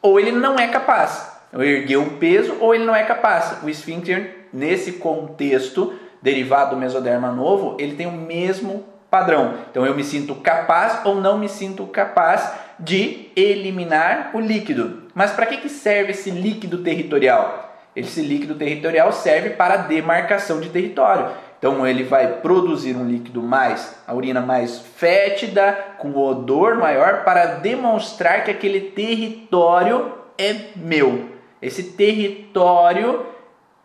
[0.00, 1.30] ou ele não é capaz.
[1.52, 3.62] Eu erguer um peso, ou ele não é capaz.
[3.62, 5.92] O esfíncter nesse contexto
[6.22, 9.54] derivado do mesoderma novo, ele tem o mesmo padrão.
[9.70, 12.50] Então eu me sinto capaz ou não me sinto capaz
[12.84, 15.04] de eliminar o líquido.
[15.14, 17.76] Mas para que, que serve esse líquido territorial?
[17.96, 21.30] Esse líquido territorial serve para demarcação de território.
[21.58, 27.46] Então ele vai produzir um líquido mais, a urina mais fétida, com odor maior, para
[27.46, 31.30] demonstrar que aquele território é meu.
[31.62, 33.24] Esse território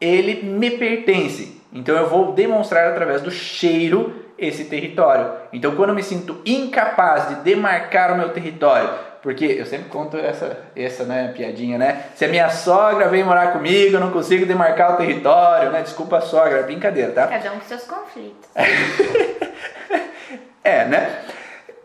[0.01, 1.61] ele me pertence.
[1.71, 5.31] Então eu vou demonstrar através do cheiro esse território.
[5.53, 8.89] Então quando eu me sinto incapaz de demarcar o meu território,
[9.21, 12.05] porque eu sempre conto essa, essa né, piadinha, né?
[12.15, 15.81] Se a minha sogra vem morar comigo, eu não consigo demarcar o território, né?
[15.81, 17.27] Desculpa a sogra, é brincadeira, tá?
[17.27, 18.49] Cada um com seus conflitos.
[20.63, 21.19] é, né?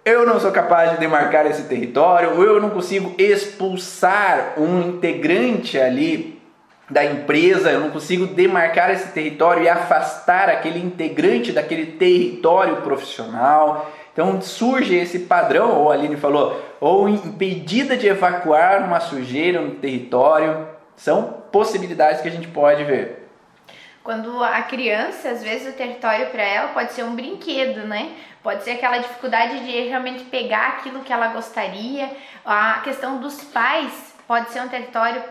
[0.05, 5.81] Eu não sou capaz de demarcar esse território, ou eu não consigo expulsar um integrante
[5.81, 6.34] ali
[6.88, 13.90] da empresa, eu não consigo demarcar esse território e afastar aquele integrante daquele território profissional.
[14.12, 19.73] Então surge esse padrão, ou a Aline falou, ou impedida de evacuar uma sujeira no
[19.73, 20.68] território.
[20.94, 23.29] São possibilidades que a gente pode ver.
[24.05, 28.11] Quando a criança, às vezes o território para ela pode ser um brinquedo, né?
[28.42, 32.11] Pode ser aquela dificuldade de realmente pegar aquilo que ela gostaria.
[32.44, 35.23] A questão dos pais pode ser um território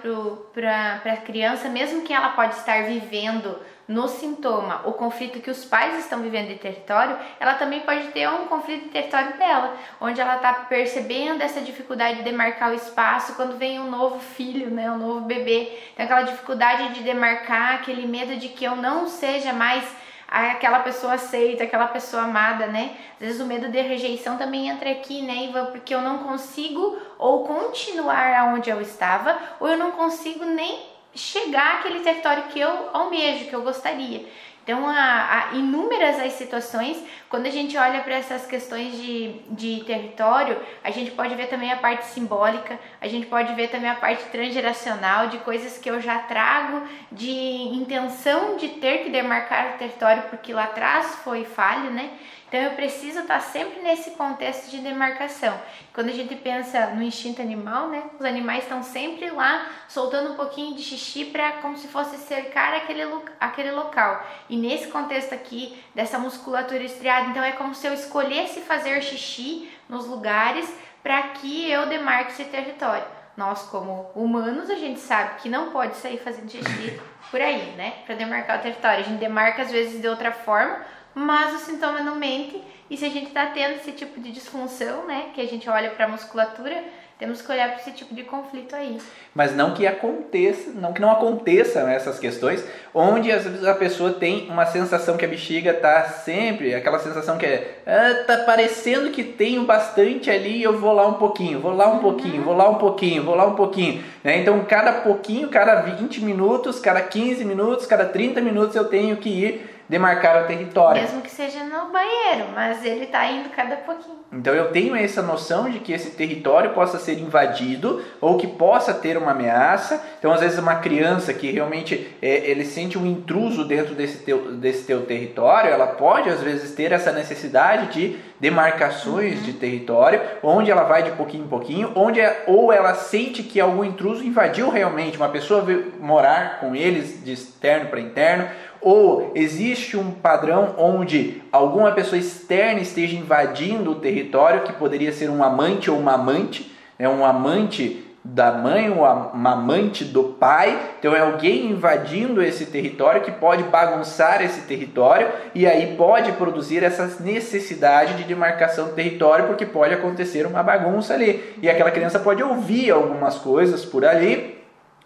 [0.53, 5.65] para a criança, mesmo que ela pode estar vivendo no sintoma o conflito que os
[5.65, 10.21] pais estão vivendo de território, ela também pode ter um conflito de território dela, onde
[10.21, 14.89] ela está percebendo essa dificuldade de demarcar o espaço quando vem um novo filho, né,
[14.89, 15.77] um novo bebê.
[15.93, 19.83] Então, aquela dificuldade de demarcar, aquele medo de que eu não seja mais
[20.27, 22.95] aquela pessoa aceita, aquela pessoa amada, né?
[23.13, 25.67] Às vezes o medo de rejeição também entra aqui, né, Ivan?
[25.67, 31.79] Porque eu não consigo ou continuar aonde eu estava, ou eu não consigo nem chegar
[31.79, 34.25] àquele território que eu almejo, que eu gostaria.
[34.63, 36.97] Então, há, há, inúmeras as situações,
[37.29, 41.69] quando a gente olha para essas questões de, de território, a gente pode ver também
[41.69, 45.99] a parte simbólica, a gente pode ver também a parte transgeracional, de coisas que eu
[45.99, 51.91] já trago, de intenção de ter que demarcar o território porque lá atrás foi falho,
[51.91, 52.11] né?
[52.53, 55.59] Então eu preciso estar sempre nesse contexto de demarcação.
[55.91, 60.35] Quando a gente pensa no instinto animal, né, os animais estão sempre lá soltando um
[60.35, 63.01] pouquinho de xixi para como se fosse cercar aquele,
[63.39, 64.23] aquele local.
[64.47, 69.67] E nesse contexto aqui dessa musculatura estriada, então é como se eu escolhesse fazer xixi
[69.89, 73.23] nos lugares para que eu demarque esse território.
[73.35, 77.95] Nós, como humanos, a gente sabe que não pode sair fazendo xixi por aí, né?
[78.05, 78.99] Para demarcar o território.
[78.99, 82.61] A gente demarca às vezes de outra forma, mas o sintoma não mente.
[82.89, 85.89] E se a gente está tendo esse tipo de disfunção, né, que a gente olha
[85.91, 86.83] para a musculatura,
[87.17, 88.97] temos que olhar para esse tipo de conflito aí.
[89.33, 94.11] Mas não que aconteça, não que não aconteça essas questões, onde às vezes a pessoa
[94.11, 99.11] tem uma sensação que a bexiga está sempre, aquela sensação que é, ah, tá parecendo
[99.11, 101.99] que tenho bastante ali, eu vou lá um pouquinho, vou lá um uhum.
[101.99, 104.03] pouquinho, vou lá um pouquinho, vou lá um pouquinho.
[104.23, 104.39] Né?
[104.39, 109.29] Então, cada pouquinho, cada 20 minutos, cada 15 minutos, cada 30 minutos eu tenho que
[109.29, 110.99] ir demarcar o território.
[110.99, 114.17] Mesmo que seja no banheiro, mas ele está indo cada pouquinho.
[114.31, 118.91] Então eu tenho essa noção de que esse território possa ser invadido ou que possa
[118.91, 120.03] ter uma ameaça.
[120.17, 124.53] Então às vezes uma criança que realmente é, ele sente um intruso dentro desse teu,
[124.53, 129.43] desse teu território, ela pode às vezes ter essa necessidade de demarcações uhum.
[129.43, 133.61] de território, onde ela vai de pouquinho em pouquinho, onde é, ou ela sente que
[133.61, 138.49] algum intruso invadiu realmente, uma pessoa veio morar com eles de externo para interno,
[138.83, 145.29] ou existe um padrão onde alguma pessoa externa esteja invadindo o território, que poderia ser
[145.29, 149.03] um amante ou uma amante, né, um amante da mãe ou
[149.33, 150.79] uma amante do pai.
[150.99, 156.83] Então é alguém invadindo esse território que pode bagunçar esse território e aí pode produzir
[156.83, 161.55] essa necessidade de demarcação do território porque pode acontecer uma bagunça ali.
[161.61, 164.52] E aquela criança pode ouvir algumas coisas por ali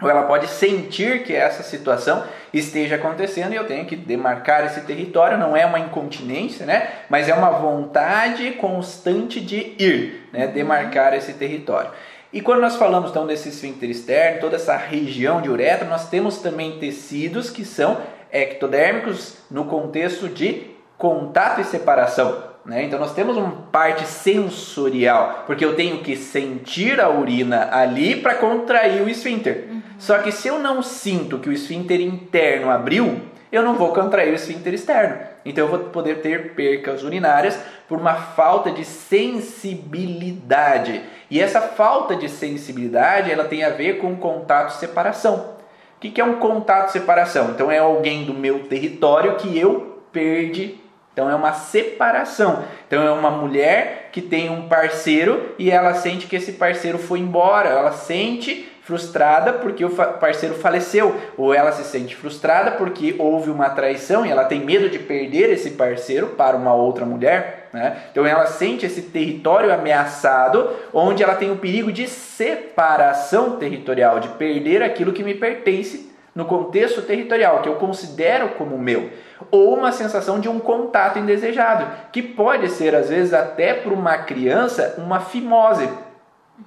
[0.01, 2.23] ou ela pode sentir que essa situação
[2.53, 5.37] esteja acontecendo e eu tenho que demarcar esse território.
[5.37, 6.89] Não é uma incontinência, né?
[7.09, 10.47] Mas é uma vontade constante de ir, né?
[10.47, 11.89] Demarcar esse território.
[12.31, 16.37] E quando nós falamos então desse esfíncter externo, toda essa região de uretra, nós temos
[16.39, 17.97] também tecidos que são
[18.31, 22.43] ectodérmicos no contexto de contato e separação.
[22.65, 22.83] Né?
[22.83, 28.35] Então nós temos uma parte sensorial, porque eu tenho que sentir a urina ali para
[28.35, 29.69] contrair o esfíncter.
[29.97, 33.19] Só que se eu não sinto que o esfíncter interno abriu,
[33.51, 35.17] eu não vou contrair o esfíncter externo.
[35.45, 41.01] Então eu vou poder ter percas urinárias por uma falta de sensibilidade.
[41.29, 45.57] E essa falta de sensibilidade, ela tem a ver com contato separação.
[45.95, 47.51] O que é um contato separação?
[47.51, 50.79] Então é alguém do meu território que eu perdi
[51.17, 52.63] então é uma separação.
[52.85, 57.17] Então é uma mulher que tem um parceiro e ela sente que esse parceiro foi
[57.17, 57.69] embora.
[57.69, 63.69] Ela sente frustrada porque o parceiro faleceu, ou ela se sente frustrada porque houve uma
[63.69, 67.67] traição e ela tem medo de perder esse parceiro para uma outra mulher.
[67.73, 67.97] Né?
[68.09, 74.29] Então ela sente esse território ameaçado, onde ela tem o perigo de separação territorial, de
[74.29, 79.09] perder aquilo que me pertence no contexto territorial, que eu considero como meu
[79.51, 84.17] ou uma sensação de um contato indesejado, que pode ser às vezes até para uma
[84.19, 85.89] criança uma fimose,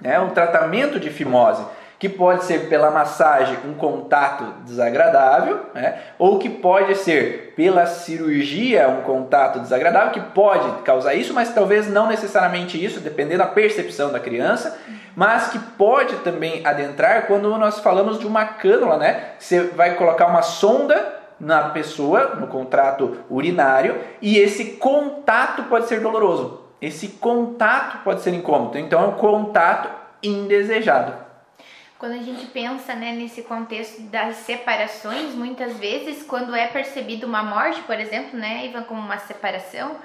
[0.01, 0.21] né?
[0.21, 1.65] um tratamento de fimose,
[2.01, 6.01] que pode ser pela massagem um contato desagradável, né?
[6.19, 11.91] ou que pode ser pela cirurgia um contato desagradável, que pode causar isso, mas talvez
[11.91, 14.79] não necessariamente isso, dependendo da percepção da criança,
[15.15, 19.33] mas que pode também adentrar quando nós falamos de uma cânula, né?
[19.39, 26.01] Você vai colocar uma sonda na pessoa, no contrato urinário, e esse contato pode ser
[26.01, 26.63] doloroso.
[26.81, 28.79] Esse contato pode ser incômodo.
[28.79, 29.91] Então é um contato
[30.23, 31.30] indesejado.
[32.01, 37.43] Quando a gente pensa né, nesse contexto das separações, muitas vezes, quando é percebida uma
[37.43, 39.97] morte, por exemplo, né, Ivan, como uma separação,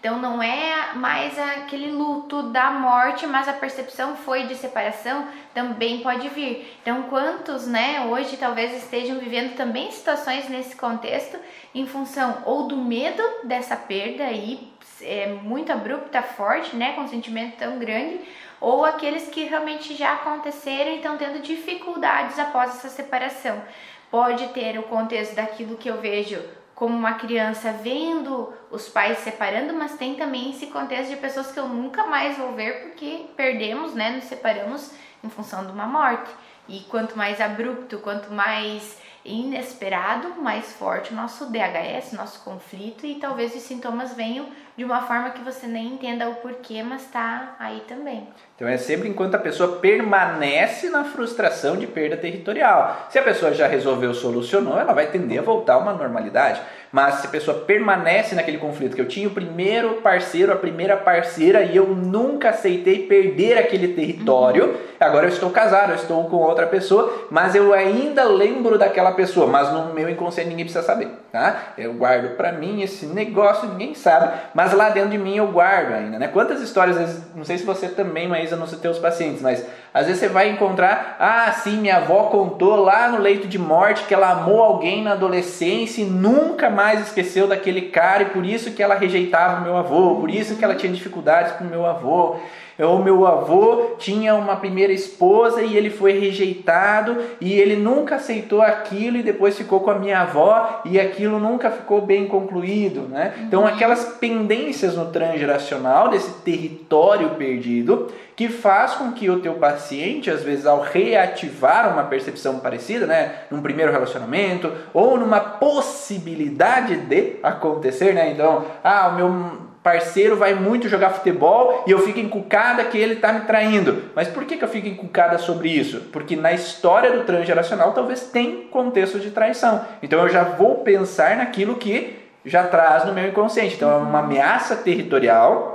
[0.00, 6.00] então não é mais aquele luto da morte, mas a percepção foi de separação, também
[6.00, 6.76] pode vir.
[6.82, 11.38] Então quantos, né, hoje talvez estejam vivendo também situações nesse contexto
[11.72, 17.08] em função ou do medo dessa perda aí é muito abrupta, forte, né, com um
[17.08, 18.20] sentimento tão grande,
[18.60, 23.62] ou aqueles que realmente já aconteceram e estão tendo dificuldades após essa separação.
[24.10, 26.42] Pode ter o contexto daquilo que eu vejo
[26.74, 31.58] como uma criança vendo os pais separando, mas tem também esse contexto de pessoas que
[31.58, 34.92] eu nunca mais vou ver porque perdemos, né, nos separamos
[35.22, 36.30] em função de uma morte.
[36.66, 43.14] E quanto mais abrupto, quanto mais inesperado, mais forte o nosso DHS, nosso conflito, e
[43.14, 44.46] talvez os sintomas venham
[44.76, 48.26] de uma forma que você nem entenda o porquê, mas está aí também.
[48.56, 53.06] Então é sempre enquanto a pessoa permanece na frustração de perda territorial.
[53.08, 56.60] Se a pessoa já resolveu, solucionou, ela vai tender a voltar a uma normalidade.
[56.90, 60.96] Mas se a pessoa permanece naquele conflito, que eu tinha o primeiro parceiro, a primeira
[60.96, 64.76] parceira e eu nunca aceitei perder aquele território, uhum.
[65.00, 69.46] agora eu estou casado, eu estou com outra pessoa, mas eu ainda lembro daquela pessoa,
[69.46, 71.72] mas no meu inconsciente ninguém precisa saber, tá?
[71.78, 75.92] Eu guardo para mim esse negócio, ninguém sabe, mas lá dentro de mim eu guardo
[75.92, 76.28] ainda, né?
[76.28, 80.28] Quantas histórias, não sei se você também, Maísa, nos teus pacientes, mas às vezes você
[80.28, 84.62] vai encontrar, ah, sim, minha avó contou lá no leito de morte que ela amou
[84.62, 89.60] alguém na adolescência e nunca mais esqueceu daquele cara e por isso que ela rejeitava
[89.60, 92.36] o meu avô, por isso que ela tinha dificuldades com o meu avô.
[92.78, 98.60] O meu avô tinha uma primeira esposa e ele foi rejeitado e ele nunca aceitou
[98.60, 103.34] aquilo e depois ficou com a minha avó e aquilo nunca ficou bem concluído, né?
[103.46, 103.66] Então uhum.
[103.66, 110.42] aquelas pendências no transgeracional desse território perdido que faz com que o teu paciente, às
[110.42, 118.12] vezes ao reativar uma percepção parecida, né, num primeiro relacionamento ou numa possibilidade de acontecer,
[118.12, 118.30] né?
[118.32, 123.12] Então, ah, o meu parceiro vai muito jogar futebol e eu fico encucada que ele
[123.14, 124.04] está me traindo.
[124.14, 126.08] Mas por que, que eu fico encucada sobre isso?
[126.10, 129.84] Porque na história do transgeracional talvez tem contexto de traição.
[130.02, 133.74] Então eu já vou pensar naquilo que já traz no meu inconsciente.
[133.74, 135.73] Então é uma ameaça territorial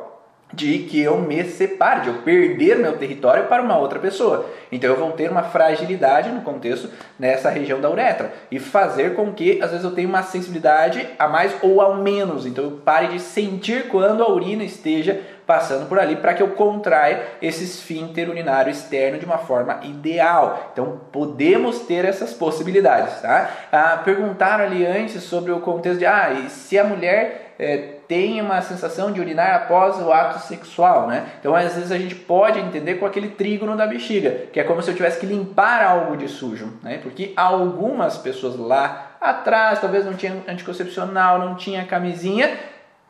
[0.51, 4.49] de que eu me separe, de eu perder meu território para uma outra pessoa.
[4.71, 6.89] Então eu vou ter uma fragilidade no contexto
[7.19, 11.27] nessa região da uretra e fazer com que às vezes eu tenha uma sensibilidade a
[11.27, 12.45] mais ou a menos.
[12.45, 16.49] Então eu pare de sentir quando a urina esteja passando por ali para que eu
[16.49, 20.69] contraia esse esfíncter urinário externo de uma forma ideal.
[20.73, 23.49] Então podemos ter essas possibilidades, tá?
[23.71, 28.41] Ah, perguntaram ali antes sobre o contexto de ah, e se a mulher é, tem
[28.41, 31.27] uma sensação de urinar após o ato sexual, né?
[31.39, 34.81] Então às vezes a gente pode entender com aquele trígono da bexiga, que é como
[34.81, 36.99] se eu tivesse que limpar algo de sujo, né?
[37.03, 42.57] Porque algumas pessoas lá atrás talvez não tinha anticoncepcional, não tinha camisinha,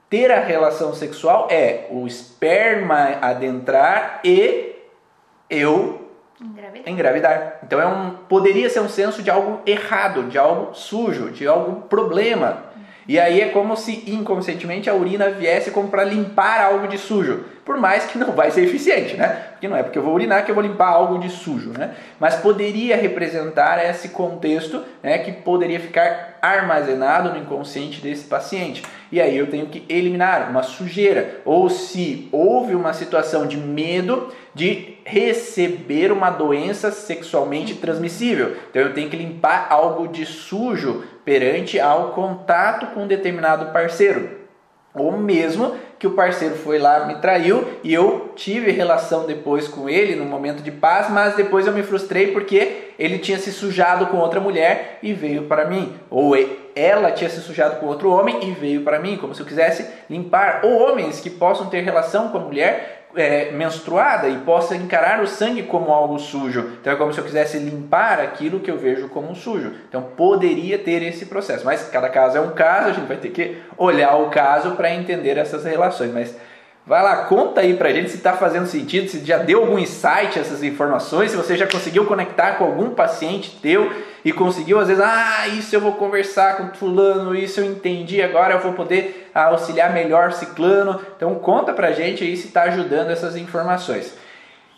[0.10, 4.76] ter a relação sexual é o esperma adentrar e
[5.50, 6.10] eu
[6.42, 6.94] Engravidar.
[6.94, 7.60] engravidar.
[7.64, 11.84] Então é um poderia ser um senso de algo errado, de algo sujo, de algo
[11.84, 12.69] problema.
[13.10, 17.44] E aí é como se inconscientemente a urina viesse como para limpar algo de sujo.
[17.66, 19.46] Por mais que não vai ser eficiente, né?
[19.50, 21.96] Porque não é porque eu vou urinar que eu vou limpar algo de sujo, né?
[22.20, 28.84] Mas poderia representar esse contexto, né, que poderia ficar armazenado no inconsciente desse paciente.
[29.12, 34.32] E aí eu tenho que eliminar uma sujeira ou se houve uma situação de medo
[34.54, 38.56] de receber uma doença sexualmente transmissível.
[38.70, 44.38] Então eu tenho que limpar algo de sujo perante ao contato com um determinado parceiro.
[44.94, 49.90] Ou mesmo que o parceiro foi lá, me traiu e eu tive relação depois com
[49.90, 54.08] ele no momento de paz, mas depois eu me frustrei porque ele tinha se sujado
[54.08, 55.96] com outra mulher e veio para mim.
[56.10, 56.34] Ou
[56.76, 59.86] ela tinha se sujado com outro homem e veio para mim, como se eu quisesse
[60.10, 60.62] limpar.
[60.64, 65.28] Ou homens que possam ter relação com a mulher é, menstruada e possa encarar o
[65.28, 66.78] sangue como algo sujo.
[66.80, 69.74] Então é como se eu quisesse limpar aquilo que eu vejo como sujo.
[69.88, 73.30] Então poderia ter esse processo, mas cada caso é um caso, a gente vai ter
[73.30, 76.12] que olhar o caso para entender essas relações.
[76.14, 76.36] Mas
[76.90, 80.40] Vai lá, conta aí pra gente se está fazendo sentido, se já deu algum insight
[80.40, 83.94] essas informações, se você já conseguiu conectar com algum paciente teu
[84.26, 88.56] e conseguiu às vezes, ah, isso eu vou conversar com fulano, isso eu entendi, agora
[88.56, 91.00] eu vou poder auxiliar melhor ciclano.
[91.16, 94.18] Então conta pra gente aí se está ajudando essas informações.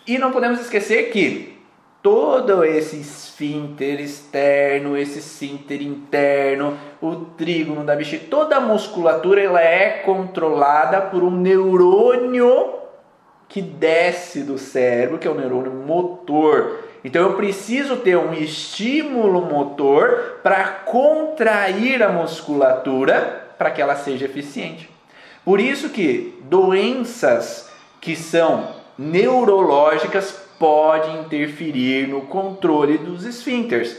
[0.06, 1.61] E não podemos esquecer que
[2.02, 9.62] todo esse esfíncter externo, esse esfíncter interno, o trígono da bexiga, toda a musculatura ela
[9.62, 12.74] é controlada por um neurônio
[13.48, 16.80] que desce do cérebro, que é o neurônio motor.
[17.04, 24.26] Então eu preciso ter um estímulo motor para contrair a musculatura para que ela seja
[24.26, 24.90] eficiente.
[25.44, 33.98] Por isso que doenças que são neurológicas pode interferir no controle dos esfíncteres.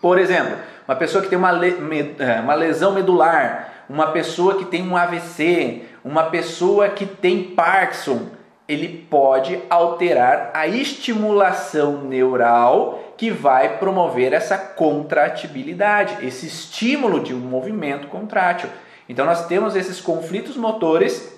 [0.00, 4.88] Por exemplo, uma pessoa que tem uma, é, uma lesão medular, uma pessoa que tem
[4.88, 8.28] um AVC, uma pessoa que tem Parkinson,
[8.68, 17.40] ele pode alterar a estimulação neural que vai promover essa contratibilidade, esse estímulo de um
[17.40, 18.70] movimento contrátil.
[19.08, 21.29] Então nós temos esses conflitos motores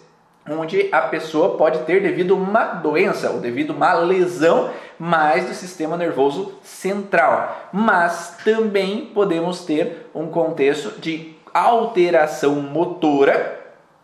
[0.49, 5.97] onde a pessoa pode ter devido uma doença ou devido uma lesão mais do sistema
[5.97, 7.71] nervoso central.
[7.73, 13.61] Mas também podemos ter um contexto de alteração motora,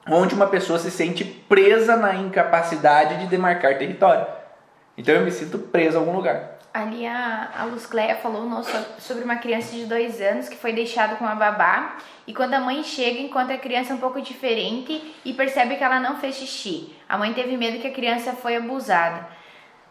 [0.09, 4.27] onde uma pessoa se sente presa na incapacidade de demarcar território.
[4.97, 6.58] Então eu me sinto preso a algum lugar.
[6.73, 8.47] Ali a, a Luz Cleia falou
[8.99, 11.97] sobre uma criança de dois anos que foi deixada com a babá
[12.27, 15.99] e quando a mãe chega, encontra a criança um pouco diferente e percebe que ela
[15.99, 16.95] não fez xixi.
[17.09, 19.27] A mãe teve medo que a criança foi abusada.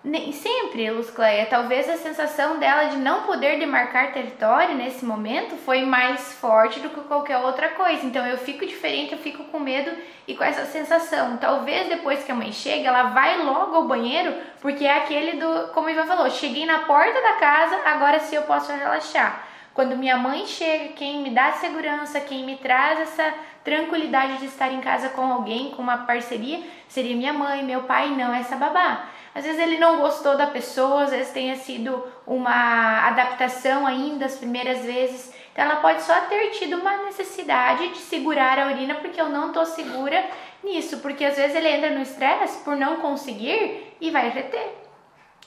[0.08, 5.58] Nem sempre, Luz Cleia, talvez a sensação dela de não poder demarcar território nesse momento
[5.58, 8.06] foi mais forte do que qualquer outra coisa.
[8.06, 9.92] Então eu fico diferente, eu fico com medo
[10.26, 11.36] e com essa sensação.
[11.36, 15.74] Talvez depois que a mãe chega, ela vai logo ao banheiro, porque é aquele do,
[15.74, 19.46] como o Ivan falou, cheguei na porta da casa, agora sim eu posso relaxar.
[19.74, 24.72] Quando minha mãe chega, quem me dá segurança, quem me traz essa tranquilidade de estar
[24.72, 29.17] em casa com alguém, com uma parceria, seria minha mãe, meu pai, não essa babá.
[29.38, 34.36] Às vezes ele não gostou da pessoa, às vezes tenha sido uma adaptação ainda as
[34.36, 35.32] primeiras vezes.
[35.54, 39.54] Então ela pode só ter tido uma necessidade de segurar a urina porque eu não
[39.54, 40.26] tô segura
[40.64, 44.74] nisso, porque às vezes ele entra no estresse por não conseguir e vai reter.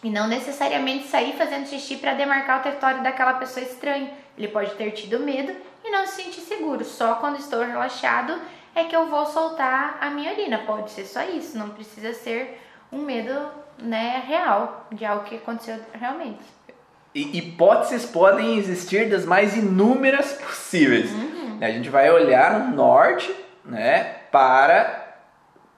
[0.04, 4.08] E não necessariamente sair fazendo xixi para demarcar o território daquela pessoa estranha.
[4.38, 5.52] Ele pode ter tido medo
[5.84, 6.84] e não se sentir seguro.
[6.84, 8.40] Só quando estou relaxado
[8.72, 10.58] é que eu vou soltar a minha urina.
[10.58, 12.56] Pode ser só isso, não precisa ser
[12.92, 16.40] um medo né, real de algo que aconteceu realmente.
[17.14, 21.10] E hipóteses podem existir das mais inúmeras possíveis.
[21.10, 21.58] Uhum.
[21.60, 25.08] A gente vai olhar no norte né, para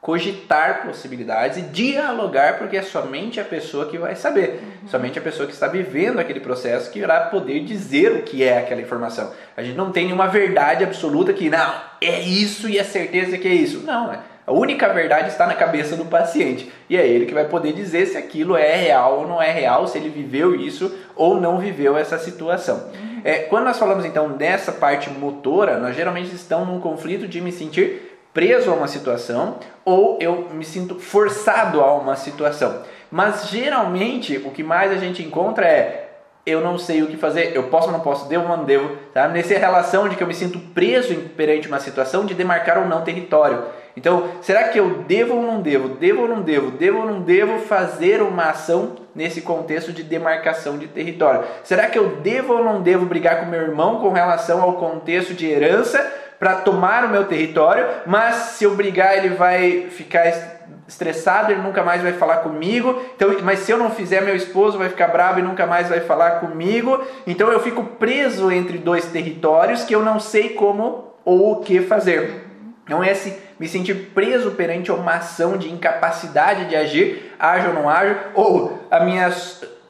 [0.03, 4.89] cogitar possibilidades e dialogar, porque é somente a pessoa que vai saber, uhum.
[4.89, 8.59] somente a pessoa que está vivendo aquele processo que irá poder dizer o que é
[8.59, 9.33] aquela informação.
[9.57, 13.47] A gente não tem nenhuma verdade absoluta que, não, é isso e é certeza que
[13.47, 13.79] é isso.
[13.87, 14.19] Não, é.
[14.47, 16.71] A única verdade está na cabeça do paciente.
[16.89, 19.87] E é ele que vai poder dizer se aquilo é real ou não é real,
[19.87, 22.91] se ele viveu isso ou não viveu essa situação.
[23.25, 27.53] É, quando nós falamos então dessa parte motora, nós geralmente estamos num conflito de me
[27.53, 32.83] sentir preso a uma situação ou eu me sinto forçado a uma situação.
[33.11, 36.02] Mas geralmente o que mais a gente encontra é
[36.45, 38.97] eu não sei o que fazer, eu posso ou não posso, devo ou não devo,
[39.15, 39.29] tá?
[39.29, 43.03] Nessa relação de que eu me sinto preso perante uma situação de demarcar ou não
[43.03, 43.65] território.
[43.97, 47.21] Então, será que eu devo ou não devo, devo ou não devo, devo ou não
[47.21, 51.45] devo fazer uma ação nesse contexto de demarcação de território?
[51.63, 55.35] Será que eu devo ou não devo brigar com meu irmão com relação ao contexto
[55.35, 56.11] de herança
[56.43, 60.62] para tomar o meu território, mas se eu brigar ele vai ficar
[60.93, 63.03] estressado, ele nunca mais vai falar comigo.
[63.17, 66.01] Então, mas se eu não fizer, meu esposo vai ficar bravo e nunca mais vai
[66.01, 67.03] falar comigo.
[67.27, 71.81] Então eu fico preso entre dois territórios que eu não sei como ou o que
[71.81, 72.47] fazer.
[72.85, 77.89] Então esse me sentir preso perante uma ação de incapacidade de agir, haja ou não
[77.89, 79.33] haja, ou a minha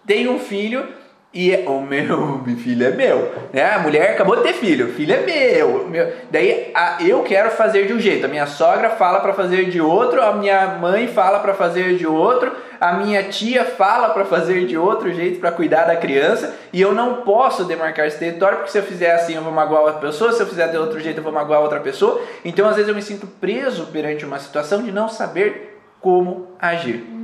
[0.06, 0.86] tenho um filho
[1.34, 3.74] e o meu filho é meu, né?
[3.74, 5.88] A mulher acabou de ter filho, filho é meu.
[5.88, 6.12] meu.
[6.30, 9.80] Daí a, eu quero fazer de um jeito, a minha sogra fala para fazer de
[9.80, 14.66] outro, a minha mãe fala para fazer de outro, a minha tia fala para fazer
[14.66, 18.72] de outro jeito para cuidar da criança, e eu não posso demarcar esse território porque
[18.72, 21.18] se eu fizer assim eu vou magoar outra pessoa, se eu fizer de outro jeito
[21.18, 22.20] eu vou magoar outra pessoa.
[22.44, 27.21] Então às vezes eu me sinto preso perante uma situação de não saber como agir.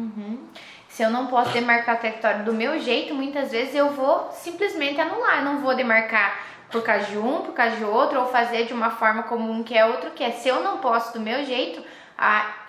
[0.99, 5.01] Se eu não posso demarcar o território do meu jeito, muitas vezes eu vou simplesmente
[5.01, 5.39] anular.
[5.39, 6.41] Eu não vou demarcar
[6.73, 9.63] por causa de um, por causa de outro, ou fazer de uma forma como um
[9.63, 10.33] quer, outro quer.
[10.33, 11.81] Se eu não posso do meu jeito,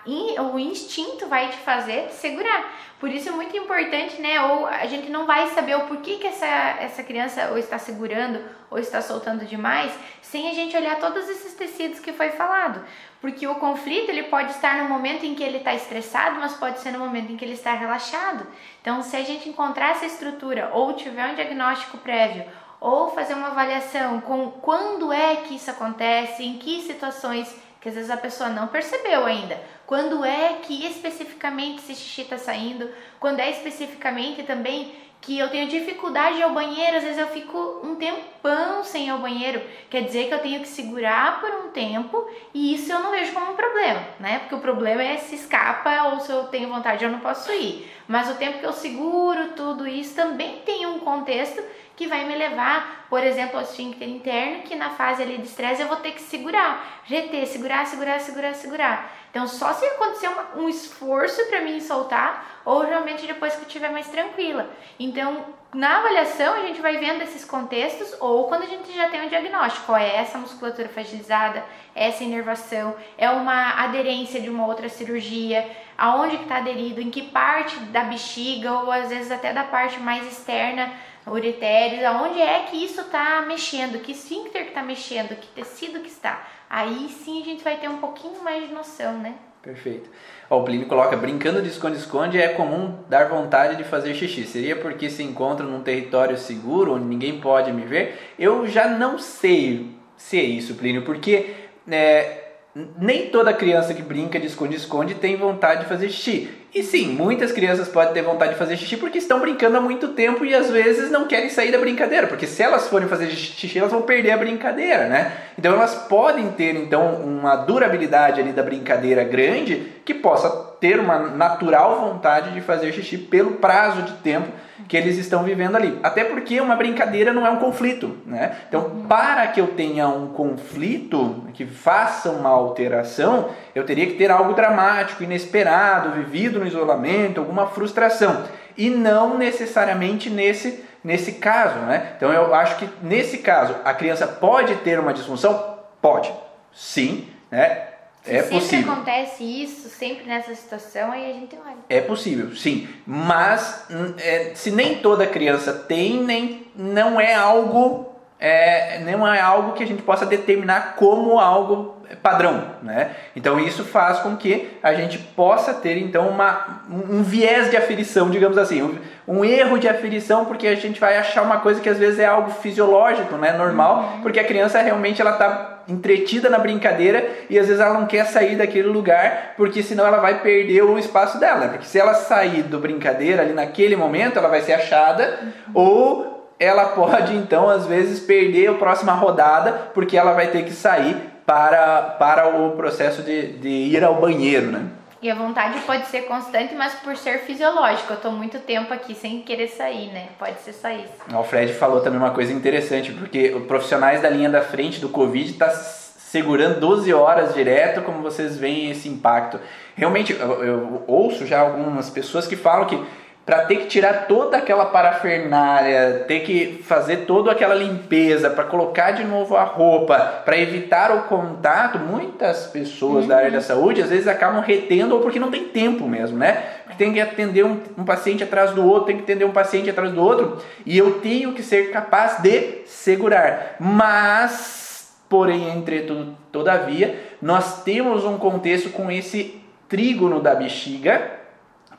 [0.06, 2.72] o instinto vai te fazer segurar.
[2.98, 4.40] Por isso é muito importante, né?
[4.42, 8.44] Ou a gente não vai saber o porquê que essa, essa criança ou está segurando
[8.70, 12.84] ou está soltando demais, sem a gente olhar todos esses tecidos que foi falado.
[13.20, 16.78] Porque o conflito ele pode estar no momento em que ele está estressado, mas pode
[16.78, 18.46] ser no momento em que ele está relaxado.
[18.80, 22.44] Então, se a gente encontrar essa estrutura ou tiver um diagnóstico prévio
[22.80, 27.94] ou fazer uma avaliação com quando é que isso acontece, em que situações que às
[27.94, 29.60] vezes a pessoa não percebeu ainda.
[29.86, 32.88] Quando é que especificamente esse xixi está saindo?
[33.18, 37.28] Quando é especificamente também que eu tenho dificuldade de ir ao banheiro, às vezes eu
[37.28, 39.60] fico um tempão sem ir ao banheiro.
[39.90, 43.32] Quer dizer que eu tenho que segurar por um tempo e isso eu não vejo
[43.32, 44.38] como um problema, né?
[44.38, 47.90] Porque o problema é se escapa ou se eu tenho vontade eu não posso ir.
[48.08, 51.62] Mas o tempo que eu seguro tudo isso também tem um contexto
[52.00, 55.82] que vai me levar, por exemplo, ao esfíncter interno, que na fase ali de estresse
[55.82, 59.12] eu vou ter que segurar, GT, segurar, segurar, segurar, segurar.
[59.30, 63.66] Então, só se acontecer uma, um esforço para mim soltar, ou realmente depois que eu
[63.66, 64.70] estiver mais tranquila.
[64.98, 65.44] Então,
[65.74, 69.28] na avaliação, a gente vai vendo esses contextos, ou quando a gente já tem um
[69.28, 71.62] diagnóstico, é essa musculatura fragilizada,
[71.94, 77.24] essa inervação, é uma aderência de uma outra cirurgia, aonde que está aderido, em que
[77.24, 80.90] parte da bexiga, ou às vezes até da parte mais externa,
[81.30, 86.08] uretérios, aonde é que isso está mexendo, que esfíncter que está mexendo, que tecido que
[86.08, 89.34] está aí sim a gente vai ter um pouquinho mais de noção, né?
[89.60, 90.08] Perfeito.
[90.48, 94.44] Ó, o Plínio coloca, brincando de esconde-esconde é comum dar vontade de fazer xixi.
[94.44, 98.32] Seria porque se encontra num território seguro, onde ninguém pode me ver?
[98.38, 101.54] Eu já não sei se é isso, Plínio, porque
[101.90, 102.52] é,
[102.98, 106.48] nem toda criança que brinca de esconde-esconde tem vontade de fazer xixi.
[106.72, 110.08] E sim, muitas crianças podem ter vontade de fazer xixi porque estão brincando há muito
[110.08, 113.76] tempo e às vezes não querem sair da brincadeira, porque se elas forem fazer xixi,
[113.76, 115.32] elas vão perder a brincadeira, né?
[115.58, 120.48] Então elas podem ter então uma durabilidade ali da brincadeira grande que possa
[120.80, 124.48] ter uma natural vontade de fazer xixi pelo prazo de tempo
[124.88, 125.98] que eles estão vivendo ali.
[126.02, 128.56] Até porque uma brincadeira não é um conflito, né?
[128.68, 129.06] Então, uhum.
[129.06, 134.52] para que eu tenha um conflito que faça uma alteração, eu teria que ter algo
[134.52, 138.44] dramático, inesperado, vivido no isolamento, alguma frustração.
[138.76, 142.12] E não necessariamente nesse, nesse caso, né?
[142.16, 145.78] Então, eu acho que nesse caso, a criança pode ter uma disfunção?
[146.00, 146.32] Pode.
[146.72, 147.88] Sim, né?
[148.22, 148.92] Se é sempre possível.
[148.92, 151.76] acontece isso, sempre nessa situação, aí a gente olha.
[151.88, 152.86] É possível, sim.
[153.06, 159.40] Mas hum, é, se nem toda criança tem, nem não é algo é, não é
[159.40, 163.10] algo que a gente possa determinar como algo padrão, né?
[163.34, 168.30] Então isso faz com que a gente possa ter então uma, um viés de aferição,
[168.30, 168.96] digamos assim, um,
[169.26, 172.26] um, erro de aferição, porque a gente vai achar uma coisa que às vezes é
[172.26, 174.22] algo fisiológico, né, normal, uhum.
[174.22, 178.26] porque a criança realmente ela está entretida na brincadeira e às vezes ela não quer
[178.26, 182.62] sair daquele lugar, porque senão ela vai perder o espaço dela, porque se ela sair
[182.62, 185.72] do brincadeira ali naquele momento, ela vai ser achada uhum.
[185.74, 186.30] ou
[186.60, 191.16] ela pode então às vezes perder a próxima rodada, porque ela vai ter que sair
[191.50, 194.86] para, para o processo de, de ir ao banheiro, né?
[195.20, 198.12] E a vontade pode ser constante, mas por ser fisiológico.
[198.12, 200.28] Eu tô muito tempo aqui sem querer sair, né?
[200.38, 201.12] Pode ser só isso.
[201.34, 205.08] O Fred falou também uma coisa interessante, porque os profissionais da linha da frente do
[205.08, 209.58] Covid tá segurando 12 horas direto, como vocês veem esse impacto.
[209.96, 213.04] Realmente, eu, eu ouço já algumas pessoas que falam que
[213.44, 219.10] para ter que tirar toda aquela parafernália, ter que fazer toda aquela limpeza, para colocar
[219.12, 223.28] de novo a roupa, para evitar o contato, muitas pessoas uhum.
[223.28, 226.62] da área da saúde às vezes acabam retendo ou porque não tem tempo mesmo, né?
[226.84, 229.90] Porque tem que atender um, um paciente atrás do outro, tem que atender um paciente
[229.90, 233.76] atrás do outro, e eu tenho que ser capaz de segurar.
[233.80, 241.39] Mas, porém, entretanto, todavia, nós temos um contexto com esse trígono da bexiga,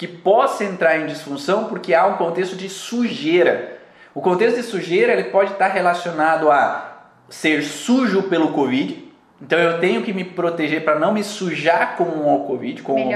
[0.01, 3.77] que possa entrar em disfunção porque há um contexto de sujeira.
[4.15, 9.11] O contexto de sujeira ele pode estar relacionado a ser sujo pelo Covid.
[9.39, 13.11] Então eu tenho que me proteger para não me sujar com o Covid, com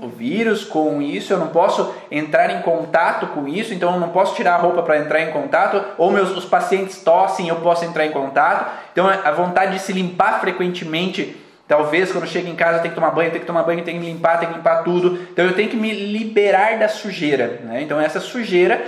[0.00, 1.32] o vírus, com isso.
[1.32, 4.84] Eu não posso entrar em contato com isso, então eu não posso tirar a roupa
[4.84, 5.84] para entrar em contato.
[5.98, 8.70] Ou meus os pacientes tossem, eu posso entrar em contato.
[8.92, 11.36] Então a vontade de se limpar frequentemente
[11.68, 14.06] Talvez quando chega em casa tem que tomar banho, tem que tomar banho, tem que
[14.06, 15.20] limpar, tem que limpar tudo.
[15.30, 17.60] Então eu tenho que me liberar da sujeira.
[17.62, 17.82] Né?
[17.82, 18.82] Então essa sujeira,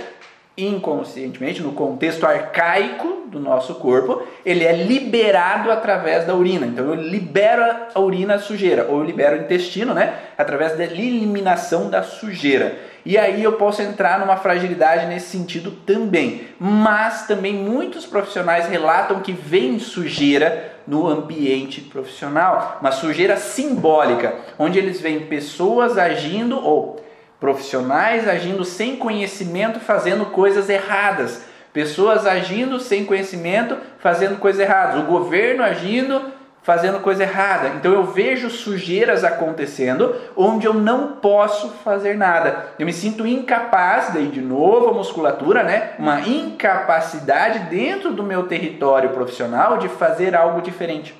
[0.65, 6.65] inconscientemente, no contexto arcaico do nosso corpo, ele é liberado através da urina.
[6.65, 10.13] Então eu libero a urina a sujeira, ou eu libero o intestino, né?
[10.37, 12.77] Através da eliminação da sujeira.
[13.05, 16.47] E aí eu posso entrar numa fragilidade nesse sentido também.
[16.59, 24.79] Mas também muitos profissionais relatam que vem sujeira no ambiente profissional, uma sujeira simbólica, onde
[24.79, 26.99] eles veem pessoas agindo ou
[27.41, 35.07] profissionais agindo sem conhecimento, fazendo coisas erradas, pessoas agindo sem conhecimento, fazendo coisas erradas, o
[35.07, 36.21] governo agindo
[36.63, 37.69] fazendo coisa errada.
[37.69, 42.67] Então eu vejo sujeiras acontecendo onde eu não posso fazer nada.
[42.77, 45.93] Eu me sinto incapaz, daí de novo a musculatura, né?
[45.97, 51.19] Uma incapacidade dentro do meu território profissional de fazer algo diferente,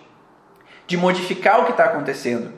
[0.86, 2.54] de modificar o que está acontecendo,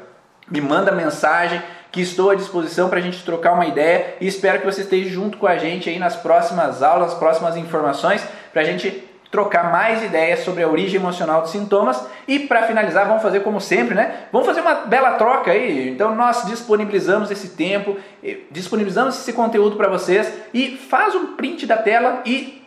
[0.51, 4.59] me manda mensagem que estou à disposição para a gente trocar uma ideia e espero
[4.61, 8.23] que você esteja junto com a gente aí nas próximas aulas, nas próximas informações
[8.53, 13.07] para a gente trocar mais ideias sobre a origem emocional dos sintomas e para finalizar
[13.07, 14.25] vamos fazer como sempre, né?
[14.33, 15.91] Vamos fazer uma bela troca aí.
[15.91, 21.67] Então nós disponibilizamos esse tempo, eh, disponibilizamos esse conteúdo para vocês e faz um print
[21.67, 22.59] da tela e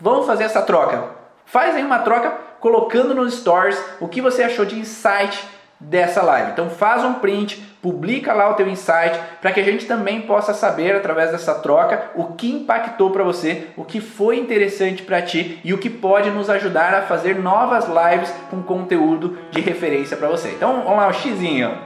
[0.00, 1.10] Vamos fazer essa troca.
[1.44, 5.44] Faz aí uma troca colocando nos stories o que você achou de insight
[5.80, 6.52] dessa live.
[6.52, 10.52] Então faz um print, publica lá o teu insight para que a gente também possa
[10.52, 15.60] saber através dessa troca o que impactou para você, o que foi interessante para ti
[15.62, 20.28] e o que pode nos ajudar a fazer novas lives com conteúdo de referência para
[20.28, 20.48] você.
[20.50, 21.78] Então vamos lá, o xizinho.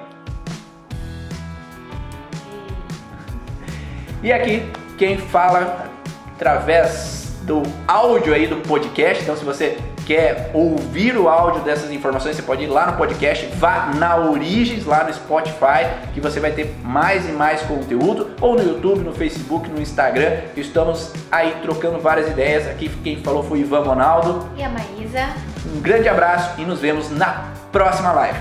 [4.22, 4.62] E aqui
[4.97, 5.90] quem fala
[6.34, 9.22] através do áudio aí do podcast.
[9.22, 9.76] Então, se você
[10.13, 14.85] quer ouvir o áudio dessas informações, você pode ir lá no podcast, vá na Origens,
[14.85, 19.15] lá no Spotify, que você vai ter mais e mais conteúdo, ou no YouTube, no
[19.15, 20.41] Facebook, no Instagram.
[20.55, 22.69] Estamos aí trocando várias ideias.
[22.69, 24.51] Aqui quem falou foi o Ivan Ronaldo.
[24.55, 25.29] E a Maísa.
[25.75, 28.39] Um grande abraço e nos vemos na próxima live.